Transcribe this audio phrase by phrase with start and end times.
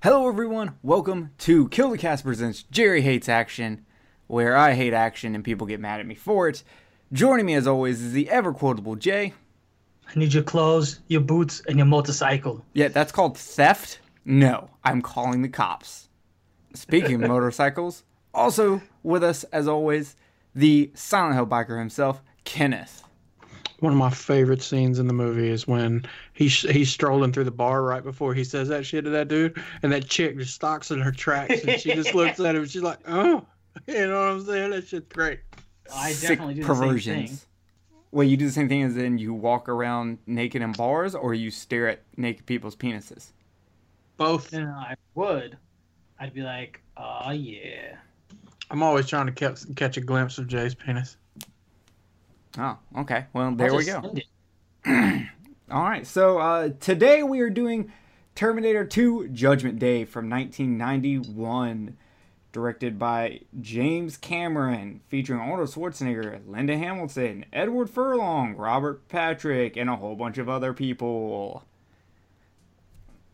[0.00, 0.76] Hello, everyone.
[0.80, 3.84] Welcome to Kill the Cast presents Jerry Hates Action,
[4.28, 6.62] where I hate action and people get mad at me for it.
[7.12, 9.34] Joining me, as always, is the ever quotable Jay.
[10.08, 12.64] I need your clothes, your boots, and your motorcycle.
[12.74, 13.98] Yeah, that's called theft.
[14.24, 16.08] No, I'm calling the cops.
[16.74, 20.14] Speaking of motorcycles, also with us, as always,
[20.54, 23.02] the Silent Hill biker himself, Kenneth.
[23.80, 27.52] One of my favorite scenes in the movie is when he's he's strolling through the
[27.52, 30.90] bar right before he says that shit to that dude, and that chick just stops
[30.90, 32.62] in her tracks and she just looks at him.
[32.62, 33.46] and She's like, "Oh,
[33.86, 34.70] you know what I'm saying?
[34.70, 35.40] That shit's great."
[35.94, 37.38] I Sick definitely do the same thing.
[38.10, 41.34] Wait, you do the same thing as in you walk around naked in bars, or
[41.34, 43.32] you stare at naked people's penises?
[44.16, 44.52] Both.
[44.52, 45.56] No, no, I would.
[46.18, 47.96] I'd be like, oh yeah.
[48.70, 51.16] I'm always trying to catch catch a glimpse of Jay's penis.
[52.56, 53.26] Oh, okay.
[53.32, 54.02] Well, there we go.
[55.70, 57.92] All right, so uh, today we are doing
[58.34, 61.96] Terminator 2 Judgment Day from 1991,
[62.52, 69.96] directed by James Cameron, featuring Arnold Schwarzenegger, Linda Hamilton, Edward Furlong, Robert Patrick, and a
[69.96, 71.64] whole bunch of other people.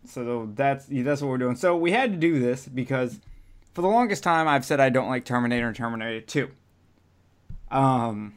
[0.07, 1.57] So that's that's what we're doing.
[1.57, 3.21] So we had to do this because
[3.75, 6.51] for the longest time I've said I don't like Terminator and Terminator 2.
[7.71, 8.35] Um,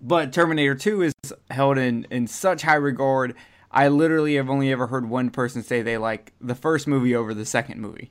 [0.00, 1.12] but Terminator 2 is
[1.50, 3.34] held in, in such high regard.
[3.70, 7.34] I literally have only ever heard one person say they like the first movie over
[7.34, 8.10] the second movie.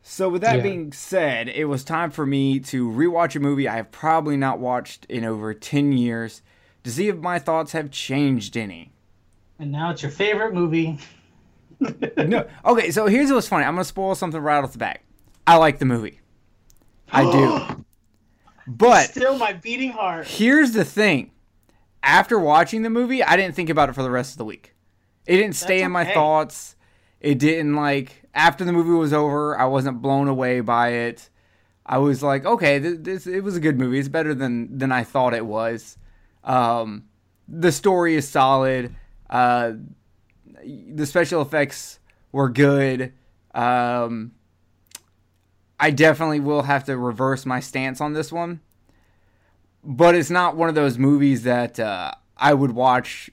[0.00, 0.62] So, with that Yeah.
[0.62, 4.58] being said, it was time for me to rewatch a movie I have probably not
[4.58, 6.40] watched in over 10 years
[6.84, 8.92] to see if my thoughts have changed any.
[9.58, 10.98] And now it's your favorite movie.
[12.16, 12.48] no.
[12.64, 13.64] Okay, so here's what's funny.
[13.64, 15.00] I'm going to spoil something right off the bat.
[15.46, 16.20] I like the movie.
[17.12, 17.74] I do.
[18.68, 20.26] But Still my beating heart.
[20.26, 21.30] Here's the thing.
[22.02, 24.74] After watching the movie, I didn't think about it for the rest of the week.
[25.26, 26.14] It didn't stay That's in my okay.
[26.14, 26.76] thoughts.
[27.20, 31.28] It didn't like after the movie was over, I wasn't blown away by it.
[31.84, 33.98] I was like, okay, th- this it was a good movie.
[33.98, 35.96] It's better than than I thought it was.
[36.44, 37.04] Um,
[37.48, 38.94] the story is solid.
[39.28, 39.72] Uh,
[40.64, 41.98] the special effects
[42.30, 43.12] were good.
[43.54, 44.32] Um,
[45.80, 48.60] I definitely will have to reverse my stance on this one.
[49.84, 53.30] But it's not one of those movies that uh, I would watch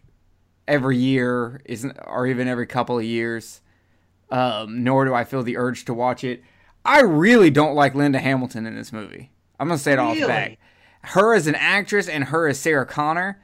[0.68, 3.62] every year, isn't or even every couple of years.
[4.30, 6.44] Um, nor do I feel the urge to watch it.
[6.84, 9.32] I really don't like Linda Hamilton in this movie.
[9.60, 10.58] I'm gonna say it off the bat.
[11.02, 13.42] Her as an actress and her as Sarah Connor,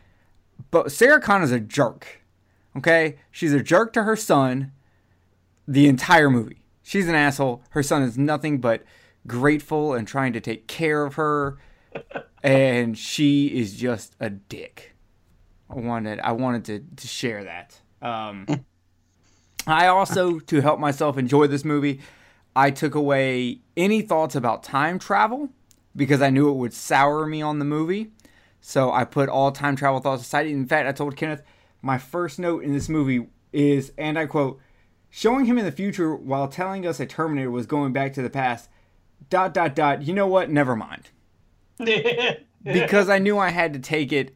[0.71, 2.21] but Sarah Connor's a jerk.
[2.77, 4.71] Okay, she's a jerk to her son
[5.67, 6.61] the entire movie.
[6.81, 7.63] She's an asshole.
[7.71, 8.83] Her son is nothing but
[9.27, 11.57] grateful and trying to take care of her,
[12.43, 14.95] and she is just a dick.
[15.69, 17.79] I wanted I wanted to, to share that.
[18.01, 18.45] Um,
[19.67, 22.01] I also, to help myself enjoy this movie,
[22.55, 25.49] I took away any thoughts about time travel
[25.95, 28.11] because I knew it would sour me on the movie.
[28.59, 30.47] So I put all time travel thoughts aside.
[30.47, 31.43] In fact, I told Kenneth
[31.81, 34.59] my first note in this movie is, and I quote,
[35.09, 38.29] showing him in the future while telling us a Terminator was going back to the
[38.29, 38.69] past.
[39.29, 40.01] Dot dot dot.
[40.01, 40.49] You know what?
[40.49, 41.09] Never mind.
[42.63, 44.35] Because I knew I had to take it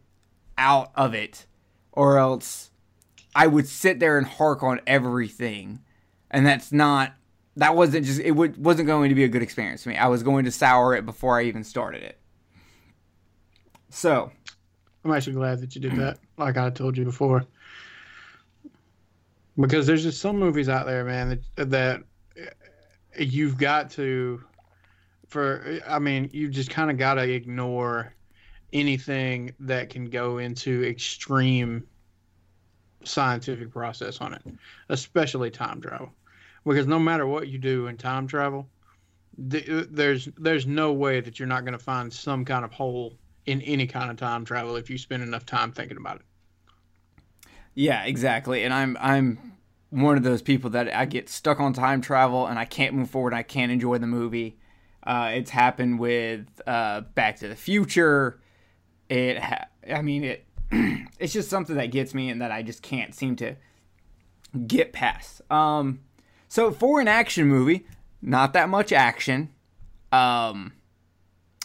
[0.57, 1.45] out of it,
[1.91, 2.71] or else
[3.35, 5.81] I would sit there and hark on everything,
[6.31, 7.13] and that's not.
[7.57, 8.19] That wasn't just.
[8.19, 9.97] It would, wasn't going to be a good experience for me.
[9.97, 12.19] I was going to sour it before I even started it.
[13.89, 14.31] So
[15.03, 17.45] I'm actually glad that you did that, like I told you before.
[19.57, 22.03] Because there's just some movies out there, man, that that
[23.17, 24.43] you've got to
[25.27, 28.13] for I mean, you just kind of got to ignore
[28.73, 31.87] anything that can go into extreme
[33.03, 34.41] scientific process on it,
[34.89, 36.11] especially time travel.
[36.65, 38.67] Because no matter what you do in time travel,
[39.49, 43.13] th- there's there's no way that you're not going to find some kind of hole
[43.45, 46.25] in any kind of time travel if you spend enough time thinking about it.
[47.75, 48.63] Yeah, exactly.
[48.63, 49.53] And I'm I'm
[49.89, 53.09] one of those people that I get stuck on time travel and I can't move
[53.09, 53.33] forward.
[53.33, 54.57] I can't enjoy the movie.
[55.05, 58.39] Uh, it's happened with uh, Back to the Future.
[59.09, 60.45] It, ha- I mean, it.
[61.19, 63.55] it's just something that gets me and that I just can't seem to
[64.67, 65.41] get past.
[65.51, 65.99] Um,
[66.47, 67.85] so for an action movie,
[68.21, 69.49] not that much action.
[70.11, 70.73] Um,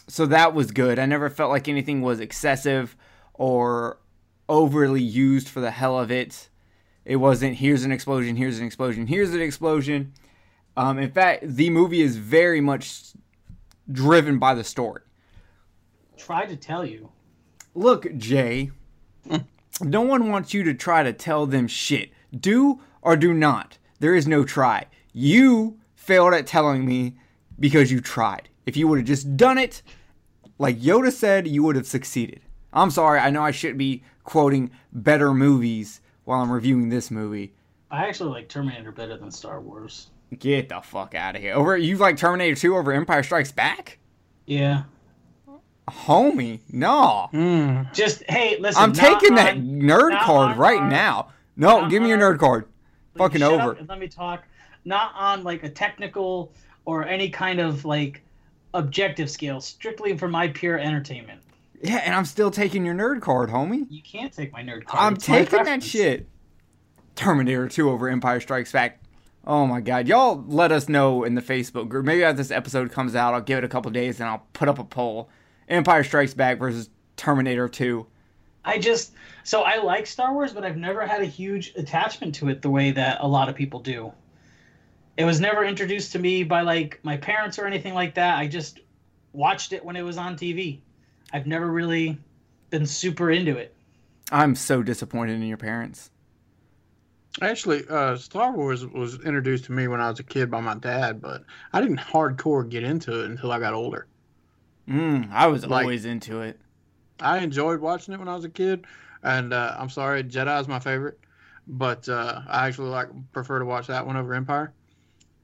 [0.07, 0.99] so that was good.
[0.99, 2.95] I never felt like anything was excessive
[3.33, 3.97] or
[4.49, 6.49] overly used for the hell of it.
[7.05, 10.13] It wasn't here's an explosion, here's an explosion, here's an explosion.
[10.77, 13.13] Um, in fact, the movie is very much
[13.91, 15.01] driven by the story.
[16.17, 17.09] Try to tell you.
[17.73, 18.71] Look, Jay,
[19.27, 19.37] hmm.
[19.81, 22.11] no one wants you to try to tell them shit.
[22.37, 23.77] Do or do not.
[23.99, 24.85] There is no try.
[25.13, 27.15] You failed at telling me
[27.59, 28.49] because you tried.
[28.65, 29.81] If you would have just done it,
[30.57, 32.41] like Yoda said, you would have succeeded.
[32.73, 37.53] I'm sorry, I know I shouldn't be quoting better movies while I'm reviewing this movie.
[37.89, 40.09] I actually like Terminator better than Star Wars.
[40.37, 41.53] Get the fuck out of here.
[41.55, 43.97] Over you like Terminator 2 over Empire Strikes Back?
[44.45, 44.83] Yeah.
[45.89, 47.29] Homie, no.
[47.33, 47.93] Mm.
[47.93, 48.81] Just hey, listen.
[48.81, 51.27] I'm taking that on- nerd card right our- now.
[51.57, 52.65] No, not give me your nerd card.
[53.15, 53.77] Like, Fucking over.
[53.87, 54.43] let me talk.
[54.85, 56.53] Not on like a technical
[56.85, 58.21] or any kind of like
[58.73, 59.59] objective scale.
[59.59, 61.41] Strictly for my pure entertainment.
[61.83, 63.85] Yeah, and I'm still taking your nerd card, homie.
[63.89, 65.03] You can't take my nerd card.
[65.03, 66.27] I'm It's taking that shit.
[67.15, 68.99] Terminator 2 over Empire Strikes Back.
[69.45, 70.07] Oh my god.
[70.07, 72.05] Y'all let us know in the Facebook group.
[72.05, 74.69] Maybe as this episode comes out, I'll give it a couple days and I'll put
[74.69, 75.29] up a poll.
[75.67, 78.05] Empire Strikes Back versus Terminator 2.
[78.63, 82.49] I just so I like Star Wars, but I've never had a huge attachment to
[82.49, 84.13] it the way that a lot of people do.
[85.17, 88.37] It was never introduced to me by like my parents or anything like that.
[88.37, 88.79] I just
[89.33, 90.79] watched it when it was on TV.
[91.33, 92.17] I've never really
[92.69, 93.73] been super into it.
[94.31, 96.11] I'm so disappointed in your parents.
[97.41, 100.73] Actually, uh, Star Wars was introduced to me when I was a kid by my
[100.75, 104.07] dad, but I didn't hardcore get into it until I got older.
[104.87, 106.59] Mm, I was Like- always into it.
[107.21, 108.85] I enjoyed watching it when I was a kid,
[109.23, 111.19] and uh, I'm sorry, Jedi is my favorite,
[111.67, 114.73] but uh, I actually like prefer to watch that one over Empire.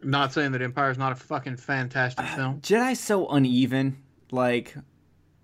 [0.03, 2.59] Not saying that Empire is not a fucking fantastic film.
[2.61, 3.97] Jedi's so uneven.
[4.31, 4.75] Like,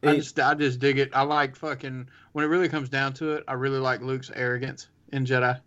[0.04, 1.12] I just I just dig it.
[1.14, 3.44] I like fucking when it really comes down to it.
[3.48, 5.60] I really like Luke's arrogance in Jedi.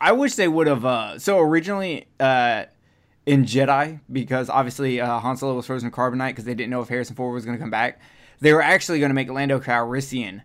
[0.00, 0.84] I wish they would have.
[0.84, 2.64] Uh, so originally, uh,
[3.26, 6.82] in Jedi, because obviously uh, Han Solo was frozen in carbonite because they didn't know
[6.82, 8.00] if Harrison Ford was going to come back.
[8.40, 10.42] They were actually going to make Lando Calrissian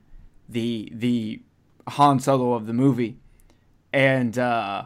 [0.48, 1.42] the the
[1.88, 3.18] Han Solo of the movie,
[3.92, 4.86] and uh,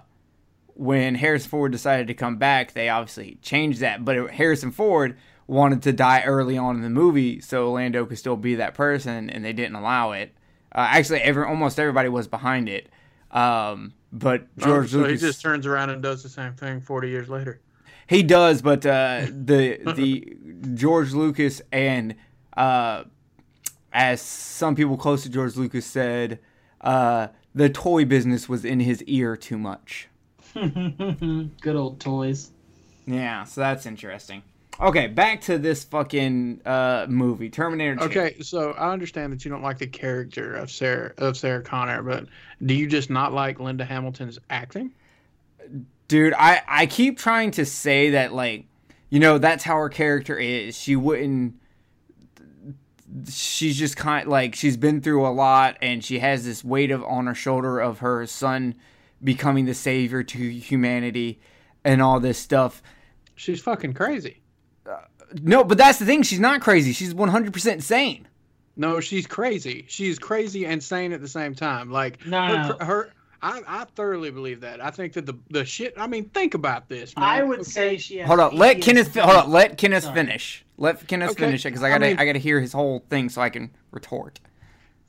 [0.74, 4.04] when Harrison Ford decided to come back, they obviously changed that.
[4.04, 8.38] But Harrison Ford wanted to die early on in the movie so Lando could still
[8.38, 10.34] be that person, and they didn't allow it.
[10.74, 12.90] Uh, actually, every almost everybody was behind it.
[13.30, 17.10] Um, but George so Lucas he just turns around and does the same thing 40
[17.10, 17.60] years later.
[18.08, 20.38] he does, but uh, the the
[20.76, 22.16] George Lucas and
[22.56, 23.04] uh,
[23.92, 26.40] as some people close to George Lucas said,
[26.82, 30.08] uh, the toy business was in his ear too much.
[30.54, 32.52] Good old toys.
[33.06, 34.44] Yeah, so that's interesting.
[34.82, 38.02] Okay, back to this fucking uh, movie, Terminator 2.
[38.06, 42.02] Okay, so I understand that you don't like the character of Sarah of Sarah Connor,
[42.02, 42.26] but
[42.66, 44.92] do you just not like Linda Hamilton's acting?
[46.10, 48.66] dude i i keep trying to say that like
[49.10, 51.56] you know that's how her character is she wouldn't
[53.30, 57.02] she's just kind like she's been through a lot and she has this weight of
[57.06, 58.76] on her shoulder of her son
[59.24, 61.40] becoming the savior to humanity
[61.86, 62.84] and all this stuff
[63.36, 64.42] She's fucking crazy.
[65.42, 68.28] No but that's the thing she's not crazy she's 100% sane
[68.76, 69.86] No, she's crazy.
[69.88, 71.92] She's crazy and sane at the same time.
[71.92, 72.86] Like No, her, no.
[72.86, 74.82] her I, I thoroughly believe that.
[74.84, 75.94] I think that the the shit.
[75.98, 77.14] I mean, think about this.
[77.16, 77.24] Man.
[77.26, 78.56] I would say she has hold on.
[78.56, 78.82] let PTSD.
[78.82, 80.16] kenneth fi- hold up let kenneth Sorry.
[80.16, 82.74] finish let kenneth Okay, finish it because i I gotta I, mean- gotta hear his
[82.74, 84.40] whole thing so i can retort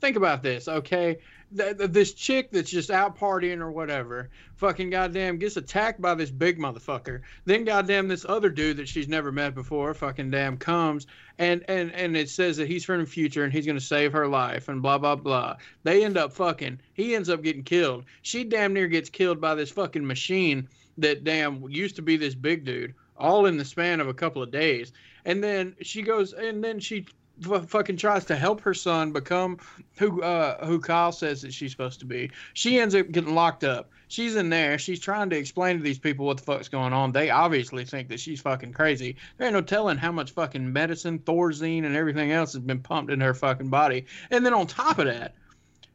[0.01, 1.17] think about this, okay?
[1.57, 6.15] Th- th- this chick that's just out partying or whatever, fucking goddamn gets attacked by
[6.15, 7.21] this big motherfucker.
[7.45, 11.07] Then goddamn this other dude that she's never met before, fucking damn comes
[11.37, 14.27] and and and it says that he's from the future and he's gonna save her
[14.27, 15.57] life and blah blah blah.
[15.83, 16.79] They end up fucking.
[16.93, 18.05] He ends up getting killed.
[18.21, 22.35] She damn near gets killed by this fucking machine that damn used to be this
[22.35, 22.93] big dude.
[23.17, 24.91] All in the span of a couple of days,
[25.25, 27.05] and then she goes and then she
[27.43, 29.57] f- fucking tries to help her son become
[29.97, 32.31] who uh who Kyle says that she's supposed to be.
[32.53, 33.89] She ends up getting locked up.
[34.07, 34.77] She's in there.
[34.77, 37.11] She's trying to explain to these people what the fuck's going on.
[37.11, 39.15] They obviously think that she's fucking crazy.
[39.37, 43.11] There ain't no telling how much fucking medicine, Thorazine, and everything else has been pumped
[43.11, 44.05] in her fucking body.
[44.29, 45.35] And then on top of that,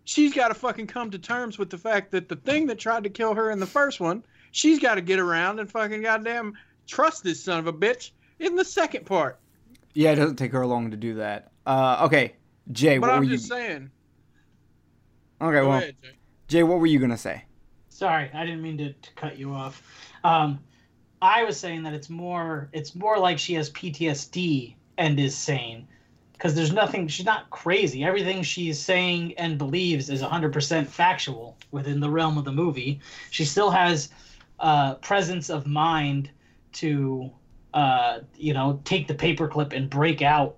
[0.05, 3.05] she's got to fucking come to terms with the fact that the thing that tried
[3.05, 6.55] to kill her in the first one, she's got to get around and fucking goddamn
[6.87, 9.39] trust this son of a bitch in the second part.
[9.95, 12.35] Yeah it doesn't take her long to do that uh okay
[12.73, 13.91] jay But what I'm were you just saying.
[15.41, 16.11] okay Go well ahead, Jay.
[16.49, 17.45] jay what were you gonna say
[17.89, 19.83] Sorry, I didn't mean to, to cut you off.
[20.25, 20.61] Um,
[21.21, 25.87] I was saying that it's more it's more like she has PTSD and is sane
[26.33, 28.03] because there's nothing she's not crazy.
[28.03, 33.01] Everything she's saying and believes is 100% factual within the realm of the movie.
[33.31, 34.09] She still has
[34.61, 36.31] uh, presence of mind
[36.73, 37.31] to
[37.75, 40.57] uh, you know take the paperclip and break out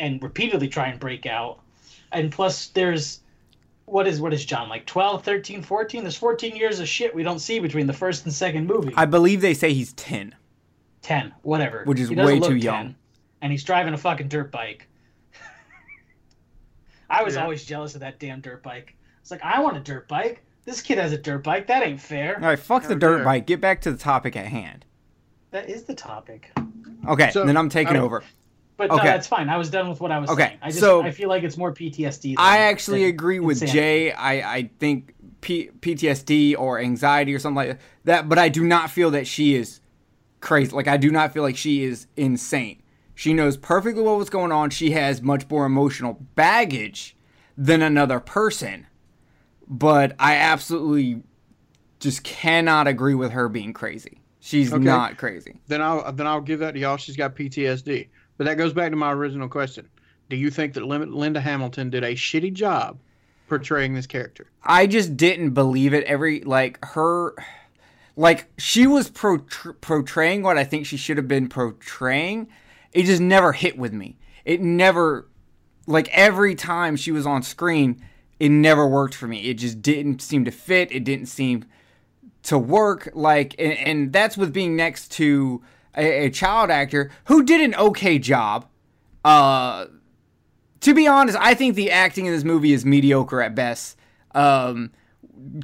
[0.00, 1.60] and repeatedly try and break out.
[2.12, 3.20] And plus, there's
[3.86, 6.02] what is what is John like 12, 13, 14?
[6.02, 8.92] There's 14 years of shit we don't see between the first and second movie.
[8.96, 10.34] I believe they say he's 10.
[11.02, 11.84] 10, whatever.
[11.84, 12.94] Which is He doesn't way look too 10, young.
[13.42, 14.88] And he's driving a fucking dirt bike.
[17.10, 17.42] I was Yeah.
[17.44, 18.96] always jealous of that damn dirt bike.
[19.20, 20.42] It's like I want a dirt bike.
[20.64, 21.68] This kid has a dirt bike.
[21.68, 22.36] That ain't fair.
[22.36, 23.24] All right, fuck the dirt dear.
[23.24, 23.46] bike.
[23.46, 24.84] Get back to the topic at hand.
[25.50, 26.50] That is the topic.
[27.08, 28.22] Okay, So, then I'm taking I- over.
[28.76, 29.06] But no, Okay.
[29.06, 29.48] that's fine.
[29.48, 30.58] I was done with what I was Okay, saying.
[30.60, 32.34] I just so- I feel like it's more PTSD.
[32.36, 33.78] Than, I actually than agree with insanity.
[33.78, 34.12] Jay.
[34.12, 38.90] I, I think P- PTSD or anxiety or something like that, but I do not
[38.90, 39.80] feel that she is
[40.40, 40.72] crazy.
[40.72, 42.82] Like, I do not feel like she is insane.
[43.14, 44.68] She knows perfectly what was going on.
[44.68, 47.16] She has much more emotional baggage
[47.56, 48.86] than another person.
[49.66, 51.22] But I absolutely
[51.98, 54.15] just cannot agree with her being crazy.
[54.46, 54.84] She's Okay.
[54.84, 55.56] not crazy.
[55.66, 56.96] Then I'll then I'll give that to y'all.
[56.98, 58.06] She's got PTSD.
[58.38, 59.88] But that goes back to my original question.
[60.30, 62.96] Do you think that Linda Hamilton did a shitty job
[63.48, 64.46] portraying this character?
[64.62, 66.04] I just didn't believe it.
[66.04, 67.34] Every like her,
[68.14, 69.44] like she was pro-
[69.80, 72.46] portraying what I think she should have been portraying.
[72.92, 74.16] It just never hit with me.
[74.44, 75.26] It never,
[75.88, 78.00] like every time she was on screen,
[78.38, 79.40] it never worked for me.
[79.50, 80.92] It just didn't seem to fit.
[80.92, 81.64] It didn't seem
[82.46, 83.10] to work.
[83.14, 85.62] Like, and, and that's with being next to
[85.96, 88.66] a, a child actor who did an okay job.
[89.24, 89.86] Uh,
[90.80, 93.96] to be honest, I think the acting in this movie is mediocre at best.
[94.34, 94.92] Um,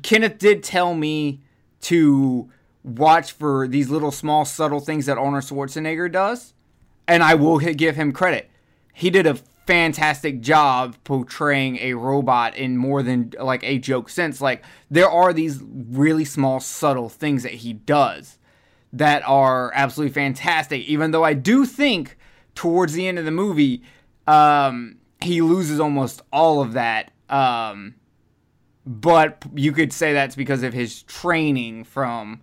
[0.03, 1.41] Kenneth did tell me
[1.83, 2.51] to
[2.83, 6.55] watch for these little small subtle things that Arnold Schwarzenegger does,
[7.07, 8.51] and I will give him credit.
[8.93, 14.41] He did a fantastic job portraying a robot in more than like a joke sense.
[14.41, 18.39] Like there are these really small subtle things that he does
[18.93, 20.83] that are absolutely fantastic.
[20.83, 22.17] Even though I do think
[22.55, 23.83] towards the end of the movie,
[24.27, 27.11] um, he loses almost all of that.
[27.31, 27.95] Um,
[28.85, 32.41] but you could say that's because of his training from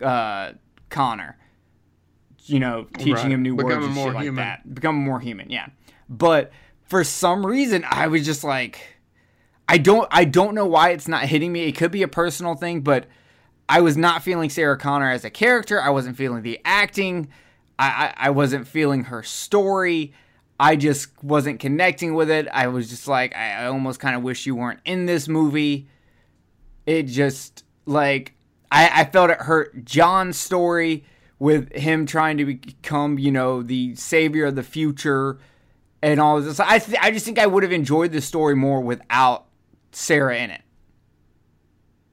[0.00, 0.52] uh,
[0.90, 1.36] Connor.
[2.44, 3.32] You know, teaching Right.
[3.32, 4.44] him new words and shit like human.
[4.44, 4.72] that.
[4.72, 5.66] Become more human, yeah.
[6.08, 6.52] But
[6.84, 8.80] for some reason, I was just like,
[9.68, 11.64] I don't, I don't know why it's not hitting me.
[11.64, 13.06] It could be a personal thing, but
[13.68, 15.80] I was not feeling Sarah Connor as a character.
[15.80, 17.28] I wasn't feeling the acting.
[17.78, 20.12] I, I, I wasn't feeling her story.
[20.58, 22.46] I just wasn't connecting with it.
[22.52, 25.88] I was just like, I, I almost kind of wish you weren't in this movie.
[26.86, 28.34] It just, like,
[28.70, 31.04] I, I felt it hurt John's story
[31.38, 35.38] with him trying to become, you know, the savior of the future
[36.02, 36.60] and all of this.
[36.60, 39.46] I, th- I just think I would have enjoyed the story more without
[39.92, 40.62] Sarah in it.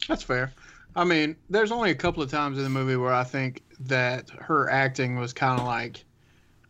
[0.08, 0.52] That's fair.
[0.96, 4.30] I mean, there's only a couple of times in the movie where I think that
[4.30, 6.04] her acting was kind of like,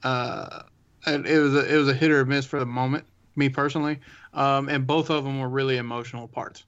[0.04, 0.64] uh,
[1.06, 3.06] it, was a, it was a hit or miss for the moment.
[3.36, 4.00] Me personally,
[4.36, 6.66] um, and both of them were really emotional parts.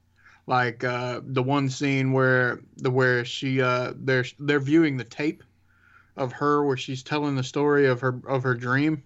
[0.47, 5.43] Like uh, the one scene where the where she uh, they're they're viewing the tape
[6.17, 9.03] of her where she's telling the story of her of her dream.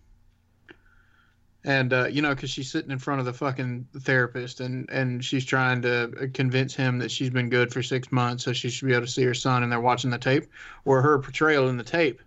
[1.69, 5.23] And uh, you know, because she's sitting in front of the fucking therapist, and and
[5.23, 8.87] she's trying to convince him that she's been good for six months, so she should
[8.87, 9.61] be able to see her son.
[9.61, 10.47] And they're watching the tape,
[10.83, 12.23] where her portrayal in the tape,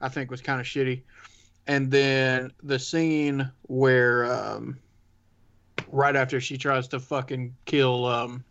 [0.00, 1.02] I think, was kind of shitty.
[1.66, 4.78] And then the scene where, um,
[5.92, 8.44] right after she tries to fucking kill, um,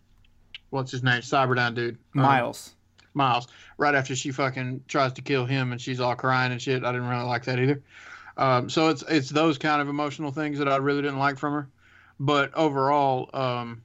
[0.70, 2.75] what's his name, Cyberdyne dude, Um, Miles.
[3.16, 3.48] Miles.
[3.80, 6.84] Right after she fucking tries to kill him and she's all crying and shit.
[6.84, 7.82] I didn't really like that either.
[8.38, 11.54] Um, so it's it's those kind of emotional things that I really didn't like from
[11.54, 11.70] her.
[12.20, 13.84] But overall, um,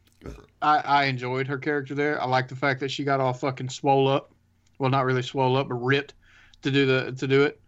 [0.62, 2.20] I, I enjoyed her character there.
[2.20, 4.32] I like the fact that she got all fucking swole up.
[4.78, 6.14] Well, not really swole up, but ripped
[6.62, 7.60] to do the to do it.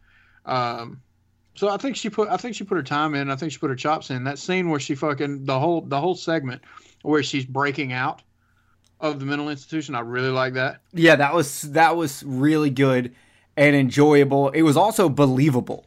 [0.45, 1.01] Um,
[1.55, 3.31] so I think she put I think she put her time in.
[3.31, 4.25] I think she put her chops in.
[4.25, 6.63] That scene where she fucking the whole the whole segment
[7.03, 8.23] where she's breaking out
[9.01, 9.95] of the mental institution.
[9.95, 10.81] I really like that.
[10.93, 13.15] Yeah, that was that was really good
[13.57, 14.51] and enjoyable.
[14.51, 15.87] It was also believable,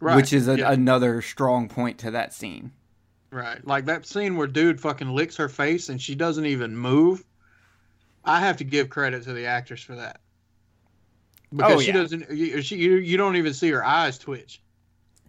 [0.00, 0.16] Right.
[0.16, 0.72] which is a, yeah.
[0.72, 2.72] another strong point to that scene.
[3.30, 3.64] Right.
[3.66, 7.24] Like that scene where dude fucking licks her face and she doesn't even move.
[8.24, 10.20] I have to give credit to the actress for that.
[11.54, 14.60] Because Oh, she doesn't you, she you, you don't even see her eyes twitch.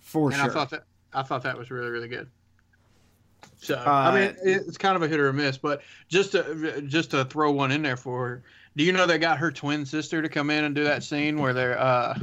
[0.02, 0.50] For and sure.
[0.50, 2.30] I thought that I thought that was really really good.
[3.58, 6.32] So I mean Uh, it- it's kind of a hit or a miss, but just
[6.34, 8.44] to just to throw one in there for her.
[8.76, 11.40] Do you know they got her twin sister to come in and do that scene
[11.40, 12.18] where they're uh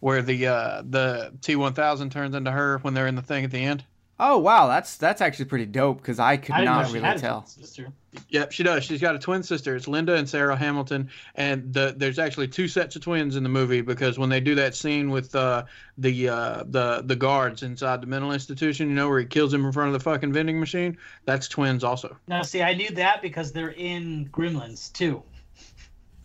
[0.00, 3.44] where the uh the T one thousand turns into her when they're in the thing
[3.44, 3.84] at the end?
[4.20, 6.98] Oh wow, that's that's actually pretty dope because I could I didn't know not she
[6.98, 7.46] really tell.
[7.46, 7.92] sister.
[8.30, 8.82] Yep, she does.
[8.82, 9.76] She's got a twin sister.
[9.76, 13.48] It's Linda and Sarah Hamilton, and the, there's actually two sets of twins in the
[13.48, 15.64] movie because when they do that scene with uh,
[15.98, 19.64] the uh, the the guards inside the mental institution, you know, where he kills him
[19.64, 22.16] in front of the fucking vending machine, that's twins also.
[22.26, 25.22] Now, see, I knew that because they're in Gremlins too.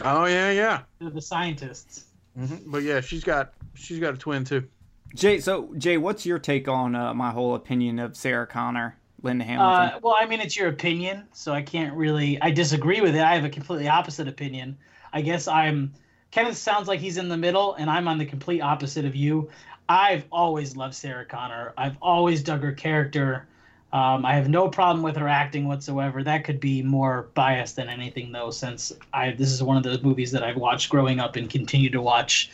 [0.02, 0.82] Oh yeah, yeah.
[1.00, 2.06] They're the scientists.
[2.36, 4.68] hmm But yeah, she's got she's got a twin too.
[5.16, 9.46] Jay, so Jay, what's your take on uh, my whole opinion of Sarah Connor, Linda
[9.46, 9.96] Hamilton?
[9.96, 12.42] Uh, well, I mean, it's your opinion, so I can't really.
[12.42, 13.22] I disagree with it.
[13.22, 14.78] I have a completely opposite opinion.
[15.12, 15.94] I guess I'm.
[16.32, 19.50] Kenneth sounds like he's in the middle, and I'm on the complete opposite of you.
[19.88, 21.74] I've always loved Sarah Connor.
[21.78, 23.48] I've always dug her character.
[23.92, 26.24] Um, I have no problem with her acting whatsoever.
[26.24, 30.02] That could be more biased than anything, though, since I this is one of those
[30.02, 32.50] movies that I've watched growing up and continue to watch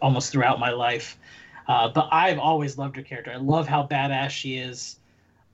[0.00, 1.18] almost throughout my life.
[1.66, 3.32] Uh, but I've always loved her character.
[3.32, 4.98] I love how badass she is.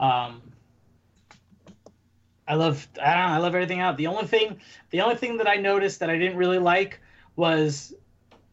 [0.00, 0.42] Um,
[2.48, 3.96] I love I know, I love everything out.
[3.96, 6.98] The only thing the only thing that I noticed that I didn't really like
[7.36, 7.94] was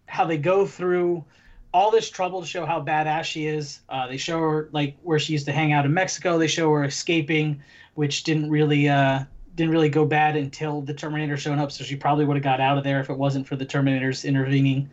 [0.06, 1.26] how they go through
[1.74, 3.80] all this trouble to show how badass she is.
[3.90, 6.38] Uh, they show her like where she used to hang out in Mexico.
[6.38, 7.62] They show her escaping,
[7.96, 9.24] which didn't really uh,
[9.56, 11.72] didn't really go bad until the Terminator showed up.
[11.72, 14.24] So she probably would have got out of there if it wasn't for the Terminators
[14.24, 14.90] intervening.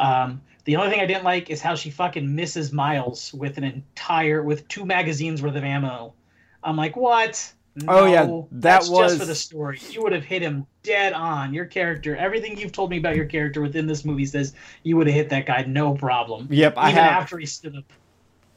[0.00, 3.64] Um, the only thing I didn't like is how she fucking misses Miles with an
[3.64, 6.14] entire with two magazines worth of ammo.
[6.62, 7.52] I'm like, what?
[7.88, 9.80] Oh, yeah, that that's was- just for the story.
[9.90, 11.54] You would have hit him dead on.
[11.54, 15.06] Your character, everything you've told me about your character within this movie says you would
[15.06, 16.48] have hit that guy no problem.
[16.50, 17.22] Yep, I Even have.
[17.22, 17.84] after he stood up.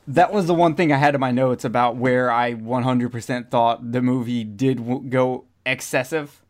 [0.08, 3.92] That was the one thing I had in my notes about where I 100% thought
[3.92, 6.42] the movie did w- go excessive.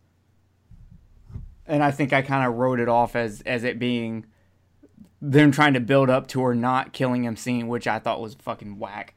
[1.67, 4.25] And I think I kind of wrote it off as as it being
[5.21, 8.35] them trying to build up to her not killing him scene, which I thought was
[8.35, 9.15] fucking whack.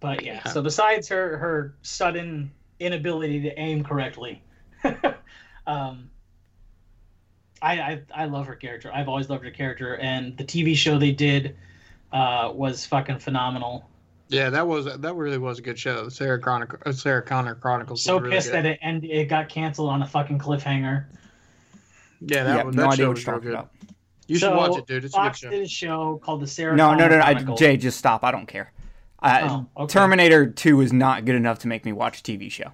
[0.00, 0.52] But yeah, Yeah.
[0.52, 4.42] so besides her her sudden inability to aim correctly,
[5.66, 6.10] um,
[7.60, 8.90] I, I I love her character.
[8.94, 11.56] I've always loved her character, and the TV show they did
[12.12, 13.88] uh, was fucking phenomenal.
[14.28, 16.08] Yeah, that was that really was a good show.
[16.08, 18.04] Sarah Chronicle, uh, Sarah Connor Chronicles.
[18.04, 18.64] So was really pissed good.
[18.64, 21.06] that it and it got canceled on a fucking cliffhanger.
[22.20, 23.58] Yeah, that, yeah, was, no that idea show what was you're real talking good.
[23.58, 23.70] about.
[24.28, 25.04] You should watch it, dude.
[25.04, 25.50] It's a good show.
[25.50, 26.76] did a show called the Sarah.
[26.76, 27.52] No, no, Connor no, no.
[27.54, 28.22] I, Jay, just stop.
[28.24, 28.72] I don't care.
[29.20, 29.92] Uh, Oh, okay.
[29.92, 32.70] Terminator 2 is not good enough to make me watch a TV show.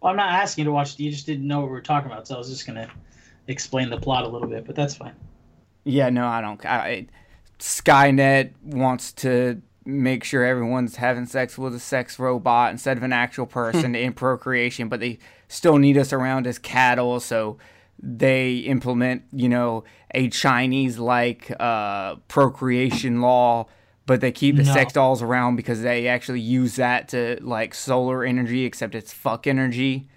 [0.00, 0.94] Well, I'm not asking you to watch.
[0.94, 1.00] it.
[1.00, 2.88] You just didn't know what we were talking about, so I was just gonna
[3.46, 5.14] explain the plot a little bit, but that's fine.
[5.84, 6.64] Yeah, no, I don't.
[6.64, 7.06] I,
[7.58, 13.12] Skynet wants to make sure everyone's having sex with a sex robot instead of an
[13.12, 17.58] actual person in procreation, but they still need us around as cattle, so
[18.04, 23.66] they implement, you know, a Chinese like uh, procreation law,
[24.06, 24.72] but they keep the No.
[24.72, 29.46] sex dolls around because they actually use that to like solar energy, except it's fuck
[29.46, 30.08] energy.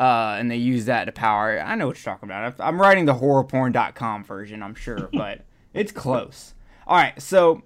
[0.00, 1.60] Uh, and they use that to power.
[1.60, 2.54] I know what you're talking about.
[2.58, 5.42] I'm writing the horrorporn.com version, I'm sure, but
[5.74, 6.54] it's close.
[6.86, 7.62] All right, so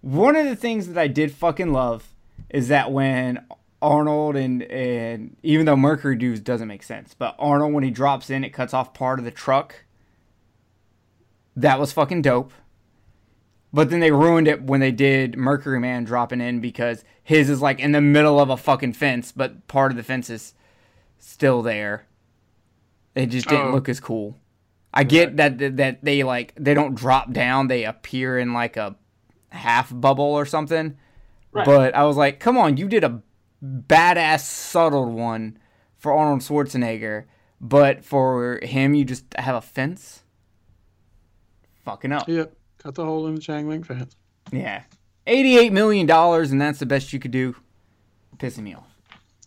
[0.00, 2.12] one of the things that I did fucking love
[2.50, 3.44] is that when
[3.82, 8.30] Arnold and and even though Mercury dudes doesn't make sense, but Arnold when he drops
[8.30, 9.83] in, it cuts off part of the truck.
[11.56, 12.52] That was fucking dope.
[13.72, 17.60] But then they ruined it when they did Mercury Man dropping in because his is
[17.60, 20.54] like in the middle of a fucking fence, but part of the fence is
[21.18, 22.06] still there.
[23.14, 23.72] It just didn't Oh.
[23.72, 24.38] look as cool.
[24.92, 28.76] I get that, that that they like they don't drop down; they appear in like
[28.76, 28.94] a
[29.50, 30.96] half bubble or something.
[31.52, 31.66] Right.
[31.66, 33.22] But I was like, come on, you did a
[33.64, 35.58] badass subtle one
[35.96, 37.24] for Arnold Schwarzenegger,
[37.60, 40.23] but for him, you just have a fence.
[41.84, 42.28] Fucking up.
[42.28, 44.16] Yep, cut the hole in the chain link fence.
[44.52, 44.82] Yeah.
[45.26, 47.54] $88 million, and that's the best you could do.
[48.36, 48.84] Pissing me off.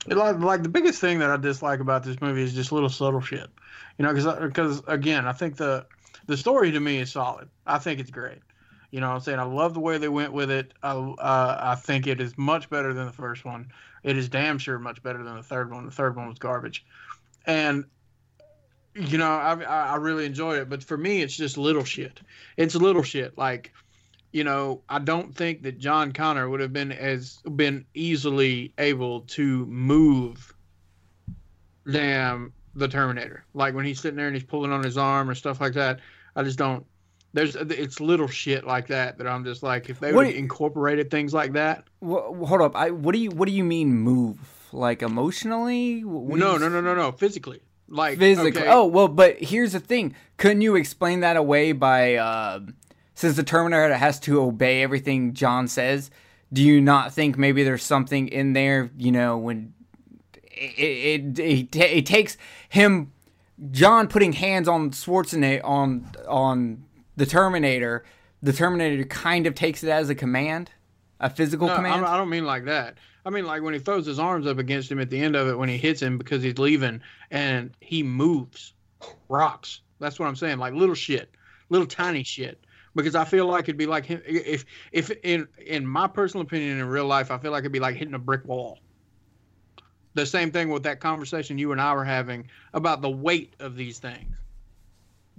[0.08, 3.22] Like, like the biggest thing that I dislike about this movie is just little subtle
[3.22, 3.50] shit.
[3.98, 5.86] You know, because because again, I think the
[6.28, 7.50] the story to me is solid.
[7.66, 8.40] I think it's great.
[8.92, 10.74] You know, what I'm saying I love the way they went with it.
[10.82, 13.70] I uh, I think it is much better than the first one.
[14.04, 15.86] It is damn sure much better than the third one.
[15.86, 16.86] The third one was garbage,
[17.46, 17.84] and
[18.98, 20.70] you know I I really enjoy it.
[20.70, 22.20] But for me, it's just little shit.
[22.58, 23.72] It's little shit like
[24.34, 29.22] you know, I don't think that John Connor would have been as been easily able
[29.22, 30.54] to move
[31.90, 33.44] damn the Terminator.
[33.54, 36.00] Like when he's sitting there and he's pulling on his arm or stuff like that.
[36.36, 36.86] I just don't.
[37.34, 41.10] There's it's little shit like that that I'm just like if they would have incorporated
[41.12, 41.86] things like that.
[42.02, 42.76] Wh- hold up.
[42.76, 44.40] I, what do you What do you mean move?
[44.74, 46.04] Like emotionally?
[46.04, 47.12] What no, you- no, no, no, no.
[47.12, 48.62] Physically, like Physically.
[48.62, 50.16] okay, Oh well, but here's the thing.
[50.38, 52.60] Couldn't you explain that away by uh,
[53.16, 56.12] since the Terminator has to obey everything John says?
[56.52, 58.90] Do you not think maybe there's something in there?
[58.98, 59.74] You know, when
[60.52, 62.38] it it, it, it takes
[62.70, 63.12] him,
[63.72, 68.04] John putting hands on Schwarzenegger on on the Terminator.
[68.42, 70.72] The Terminator kind of takes it as a command,
[71.20, 72.06] a physical No, command.
[72.06, 72.98] I, I don't mean like that.
[73.26, 75.48] I mean like when he throws his arms up against him at the end of
[75.48, 77.02] it when he hits him because he's leaving
[77.32, 78.74] and he moves
[79.28, 79.82] rocks.
[80.00, 80.60] That's what I'm saying.
[80.60, 81.32] Like little shit,
[81.70, 82.64] little tiny shit.
[82.96, 86.80] Because I feel like it'd be like him if if in in my personal opinion
[86.80, 88.80] in real life I feel like it'd be like hitting a brick wall.
[90.14, 93.76] The same thing with that conversation you and I were having about the weight of
[93.76, 94.36] these things.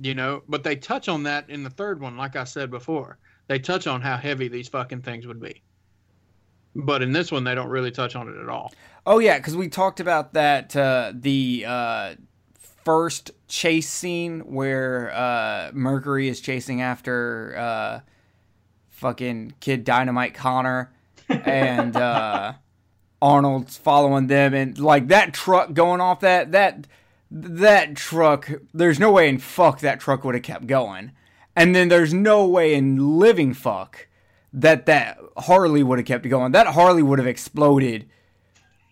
[0.01, 3.19] You know, but they touch on that in the third one, like I said before.
[3.49, 5.63] They touch on how heavy these fucking things would be.
[6.75, 8.73] But in this one, they don't really touch on it at all.
[9.07, 12.15] Oh yeah, because we talked about that uh, the uh,
[12.85, 18.01] first chase scene where uh, Mercury is chasing after uh,
[18.89, 20.93] fucking Kid Dynamite Connor,
[21.29, 22.55] and uh,
[23.23, 26.87] Arnold's following them, and like that truck going off that that
[27.31, 28.51] that truck.
[28.75, 31.13] There's no way in fuck that truck would have kept going,
[31.57, 34.08] and then there's no way in living fuck
[34.53, 36.53] that that Harley would have kept going.
[36.53, 38.09] That Harley would have exploded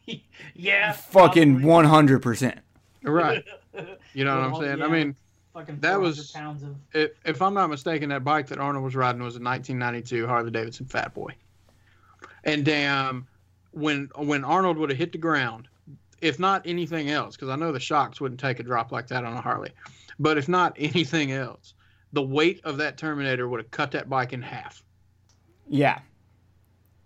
[0.54, 0.92] yeah.
[0.92, 2.58] fucking 100%.
[3.02, 3.44] Right.
[4.14, 4.78] You know what I'm saying?
[4.78, 4.84] yeah.
[4.84, 5.16] I mean,
[5.54, 6.76] Fucking that 400 was- pounds of.
[6.92, 10.50] if, if I'm not mistaken, that bike that Arnold was riding was a 1992 Harley
[10.50, 11.34] Davidson Fat Boy.
[12.44, 13.26] And damn,
[13.72, 15.68] when when Arnold would have hit the ground,
[16.20, 19.24] if not anything else, because I know the shocks wouldn't take a drop like that
[19.24, 19.70] on a Harley,
[20.18, 21.72] but if not anything else,
[22.12, 24.82] the weight of that Terminator would have cut that bike in half.
[25.68, 26.00] Yeah.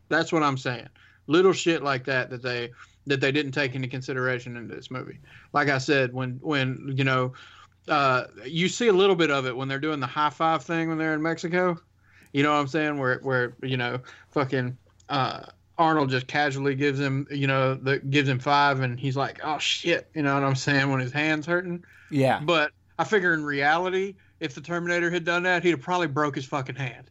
[0.09, 0.89] That's what I'm saying.
[1.27, 2.71] Little shit like that that they
[3.07, 5.19] that they didn't take into consideration in this movie.
[5.53, 7.33] Like I said, when when you know,
[7.89, 10.89] uh, you see a little bit of it when they're doing the high five thing
[10.89, 11.79] when they're in Mexico.
[12.33, 12.99] You know what I'm saying?
[12.99, 13.99] Where where you know
[14.31, 14.77] fucking
[15.09, 15.47] uh,
[15.79, 19.59] Arnold just casually gives him you know the gives him five and he's like oh
[19.59, 21.85] shit you know what I'm saying when his hands hurting.
[22.11, 22.41] Yeah.
[22.41, 26.35] But I figure in reality, if the Terminator had done that, he'd have probably broke
[26.35, 27.10] his fucking hand.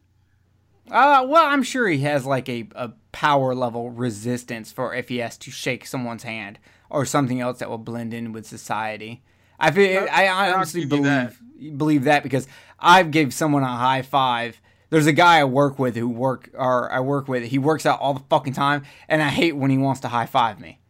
[0.90, 5.18] Uh, well, I'm sure he has like a, a power level resistance for if he
[5.18, 9.22] has to shake someone's hand or something else that will blend in with society.
[9.58, 11.34] I feel, I I'll honestly you that.
[11.58, 14.60] believe believe that because I've gave someone a high five.
[14.88, 17.44] There's a guy I work with who work or I work with.
[17.44, 20.26] He works out all the fucking time, and I hate when he wants to high
[20.26, 20.80] five me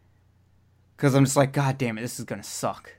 [0.95, 2.95] because I'm just like, God damn it, this is gonna suck.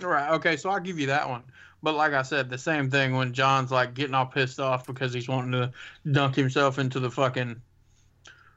[0.00, 0.30] Right.
[0.34, 0.56] Okay.
[0.56, 1.42] So I'll give you that one.
[1.84, 5.12] But like I said, the same thing when John's like getting all pissed off because
[5.12, 5.70] he's wanting to
[6.10, 7.60] dunk himself into the fucking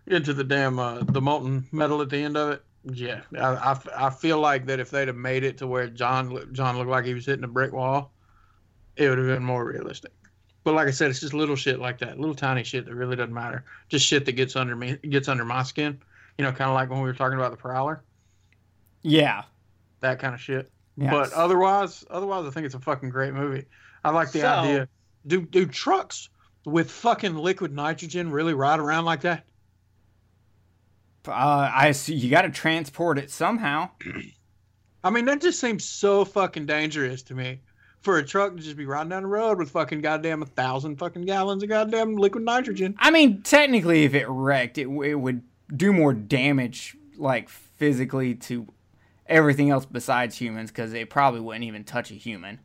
[0.07, 2.63] into the damn uh, the molten metal at the end of it.
[2.85, 6.47] Yeah, I, I, I feel like that if they'd have made it to where John
[6.53, 8.13] John looked like he was hitting a brick wall,
[8.95, 10.13] it would have been more realistic.
[10.63, 13.17] But like I said, it's just little shit like that, little tiny shit that really
[13.17, 13.65] doesn't matter.
[13.89, 15.99] Just shit that gets under me, gets under my skin.
[16.37, 18.01] You know, kind of like when we were talking about the Prowler,
[19.01, 19.43] Yeah.
[19.99, 20.71] that kind of shit.
[20.97, 21.11] Yes.
[21.11, 23.65] But otherwise, otherwise, I think it's a fucking great movie.
[24.03, 24.87] I like the So- idea.
[25.27, 26.29] Do do trucks
[26.65, 29.43] with fucking liquid nitrogen really ride around like that?
[31.27, 33.89] Uh, I see you got to transport it somehow.
[35.03, 37.61] I mean, that just seems so fucking dangerous to me.
[38.01, 40.97] For a truck to just be riding down the road with fucking goddamn a thousand
[40.97, 42.95] fucking gallons of goddamn liquid nitrogen.
[42.99, 45.41] I mean, technically, if it wrecked, it, it would
[45.75, 48.67] do more damage, like physically, to
[49.29, 52.59] everything else besides humans, because they probably wouldn't even touch a human,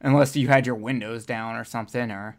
[0.00, 2.38] unless you had your windows down or something, or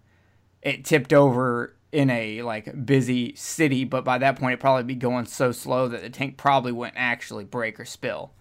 [0.61, 3.83] it tipped over in a like busy city.
[3.83, 6.97] But by that point, it'd probably be going so slow that the tank probably wouldn't
[6.97, 8.33] actually break or spill.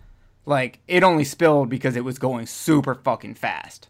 [0.46, 3.88] Like it only spilled because it was going super fucking fast.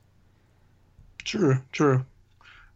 [1.25, 2.05] True, true.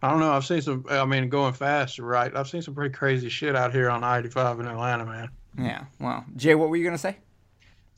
[0.02, 0.32] I don't know.
[0.32, 0.84] I've seen some.
[0.90, 2.34] I mean, going fast, right.
[2.36, 5.28] I've seen some pretty crazy shit out here on I-85 in Atlanta, man.
[5.56, 5.84] Yeah.
[6.00, 7.18] Well, Jay, what were you gonna say?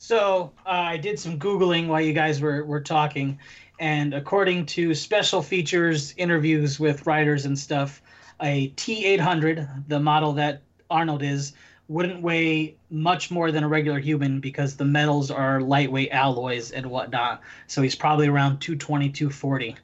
[0.05, 3.39] So uh, I did some googling while you guys were were talking,
[3.79, 8.03] and according to special features interviews with writers and stuff,
[8.39, 11.53] a T800, the model that Arnold is,
[11.87, 16.85] wouldn't weigh much more than a regular human because the metals are lightweight alloys and
[16.85, 17.41] whatnot.
[17.65, 19.75] So he's probably around 220, 240.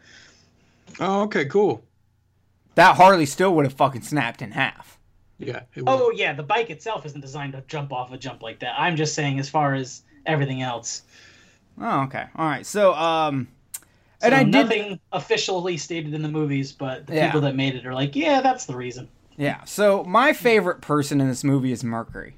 [1.00, 1.84] Oh, okay, cool.
[2.76, 5.00] That Harley still would have fucking snapped in half.
[5.40, 5.64] Yeah.
[5.74, 5.84] it.
[5.88, 8.80] Oh yeah, the bike itself isn't designed to jump off a jump like that.
[8.80, 11.04] I'm just saying as far as everything else.
[11.80, 12.26] Oh, okay.
[12.36, 12.66] All right.
[12.66, 13.48] So, um,
[14.20, 17.28] So and I did, nothing officially stated in the movies, but the Yeah.
[17.28, 19.08] people that made it are like, yeah, that's the reason.
[19.38, 19.64] yeah.
[19.64, 22.36] So my favorite person in this movie is Mercury.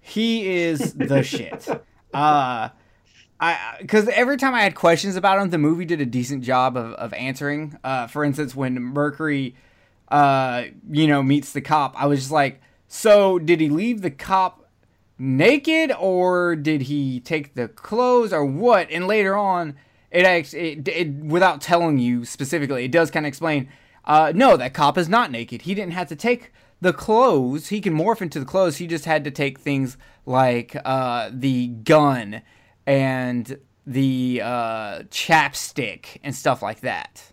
[0.00, 1.66] He is the shit.
[2.12, 2.68] Uh,
[3.40, 6.76] I because every time I had questions about him, the movie did a decent job
[6.76, 7.78] of of answering.
[7.82, 9.54] Uh, for instance, when Mercury,
[10.08, 14.10] uh, you know, meets the cop, I was just like, So did he leave the
[14.10, 14.63] cop
[15.18, 18.90] naked, or did he take the clothes, or what?
[18.90, 19.76] And later on,
[20.10, 23.68] it actually, it, it, without telling you specifically, it does kind of explain.
[24.04, 25.62] Uh, no, that cop is not naked.
[25.62, 27.68] He didn't have to take the clothes.
[27.68, 28.76] He can morph into the clothes.
[28.76, 29.96] He just had to take things
[30.26, 32.42] like uh, the gun
[32.86, 37.32] and the uh, chapstick and stuff like that.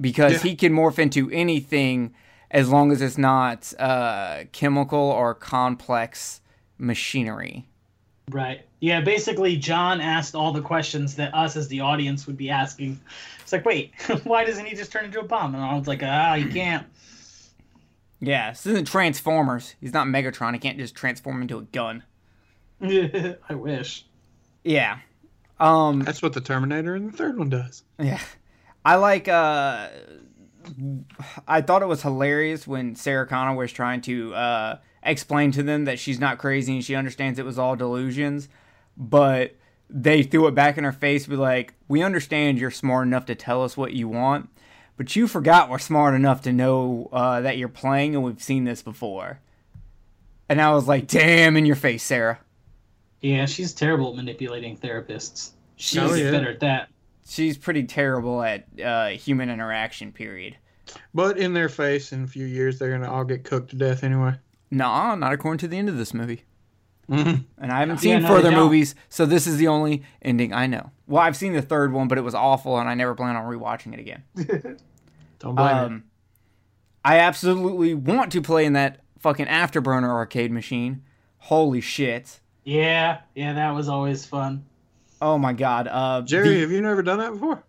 [0.00, 0.50] Because Yeah.
[0.50, 2.14] he can morph into anything
[2.50, 6.40] as long as it's not uh, chemical or complex
[6.78, 7.66] machinery.
[8.30, 8.66] Right.
[8.80, 13.00] Yeah, basically John asked all the questions that us as the audience would be asking.
[13.40, 13.92] It's like, wait,
[14.24, 15.54] why doesn't he just turn into a bomb?
[15.54, 16.86] And Arnold's like, ah, he can't.
[18.20, 19.74] Yeah, this isn't Transformers.
[19.80, 20.52] He's not Megatron.
[20.52, 22.04] He can't just transform into a gun.
[22.82, 24.06] I wish.
[24.64, 24.98] Yeah.
[25.58, 27.82] Um That's what the Terminator in the third one does.
[27.98, 28.20] Yeah.
[28.84, 29.88] I like uh
[31.48, 35.84] I thought it was hilarious when Sarah Connor was trying to uh explain to them
[35.86, 38.48] that she's not crazy and she understands it was all delusions,
[38.96, 39.56] but
[39.88, 43.34] they threw it back in her face be like, "We understand you're smart enough to
[43.34, 44.48] tell us what you want,
[44.96, 48.64] but you forgot we're smart enough to know uh, that you're playing and we've seen
[48.64, 49.40] this before."
[50.48, 52.40] And I was like, "Damn in your face, Sarah."
[53.20, 55.50] Yeah, she's terrible at manipulating therapists.
[55.76, 56.30] She's Oh, yeah.
[56.30, 56.88] better at that.
[57.30, 60.10] She's pretty terrible at uh, human interaction.
[60.12, 60.56] Period.
[61.14, 64.02] But in their face, in a few years, they're gonna all get cooked to death
[64.02, 64.34] anyway.
[64.72, 66.42] Nah, not according to the end of this movie.
[67.08, 67.44] Mhm.
[67.58, 70.52] And I haven't Yeah, seen no, further they movies, so this is the only ending
[70.52, 70.90] I know.
[71.06, 73.44] Well, I've seen the third one, but it was awful, and I never plan on
[73.44, 74.22] rewatching it again.
[75.38, 75.84] Don't blame her.
[75.84, 76.04] Um,
[77.04, 81.02] I absolutely want to play in that fucking Afterburner arcade machine.
[81.38, 82.40] Holy shit!
[82.64, 84.64] Yeah, yeah, that was always fun.
[85.20, 85.88] Oh my god.
[85.88, 87.62] Uh, Jerry, the- have you never done that before?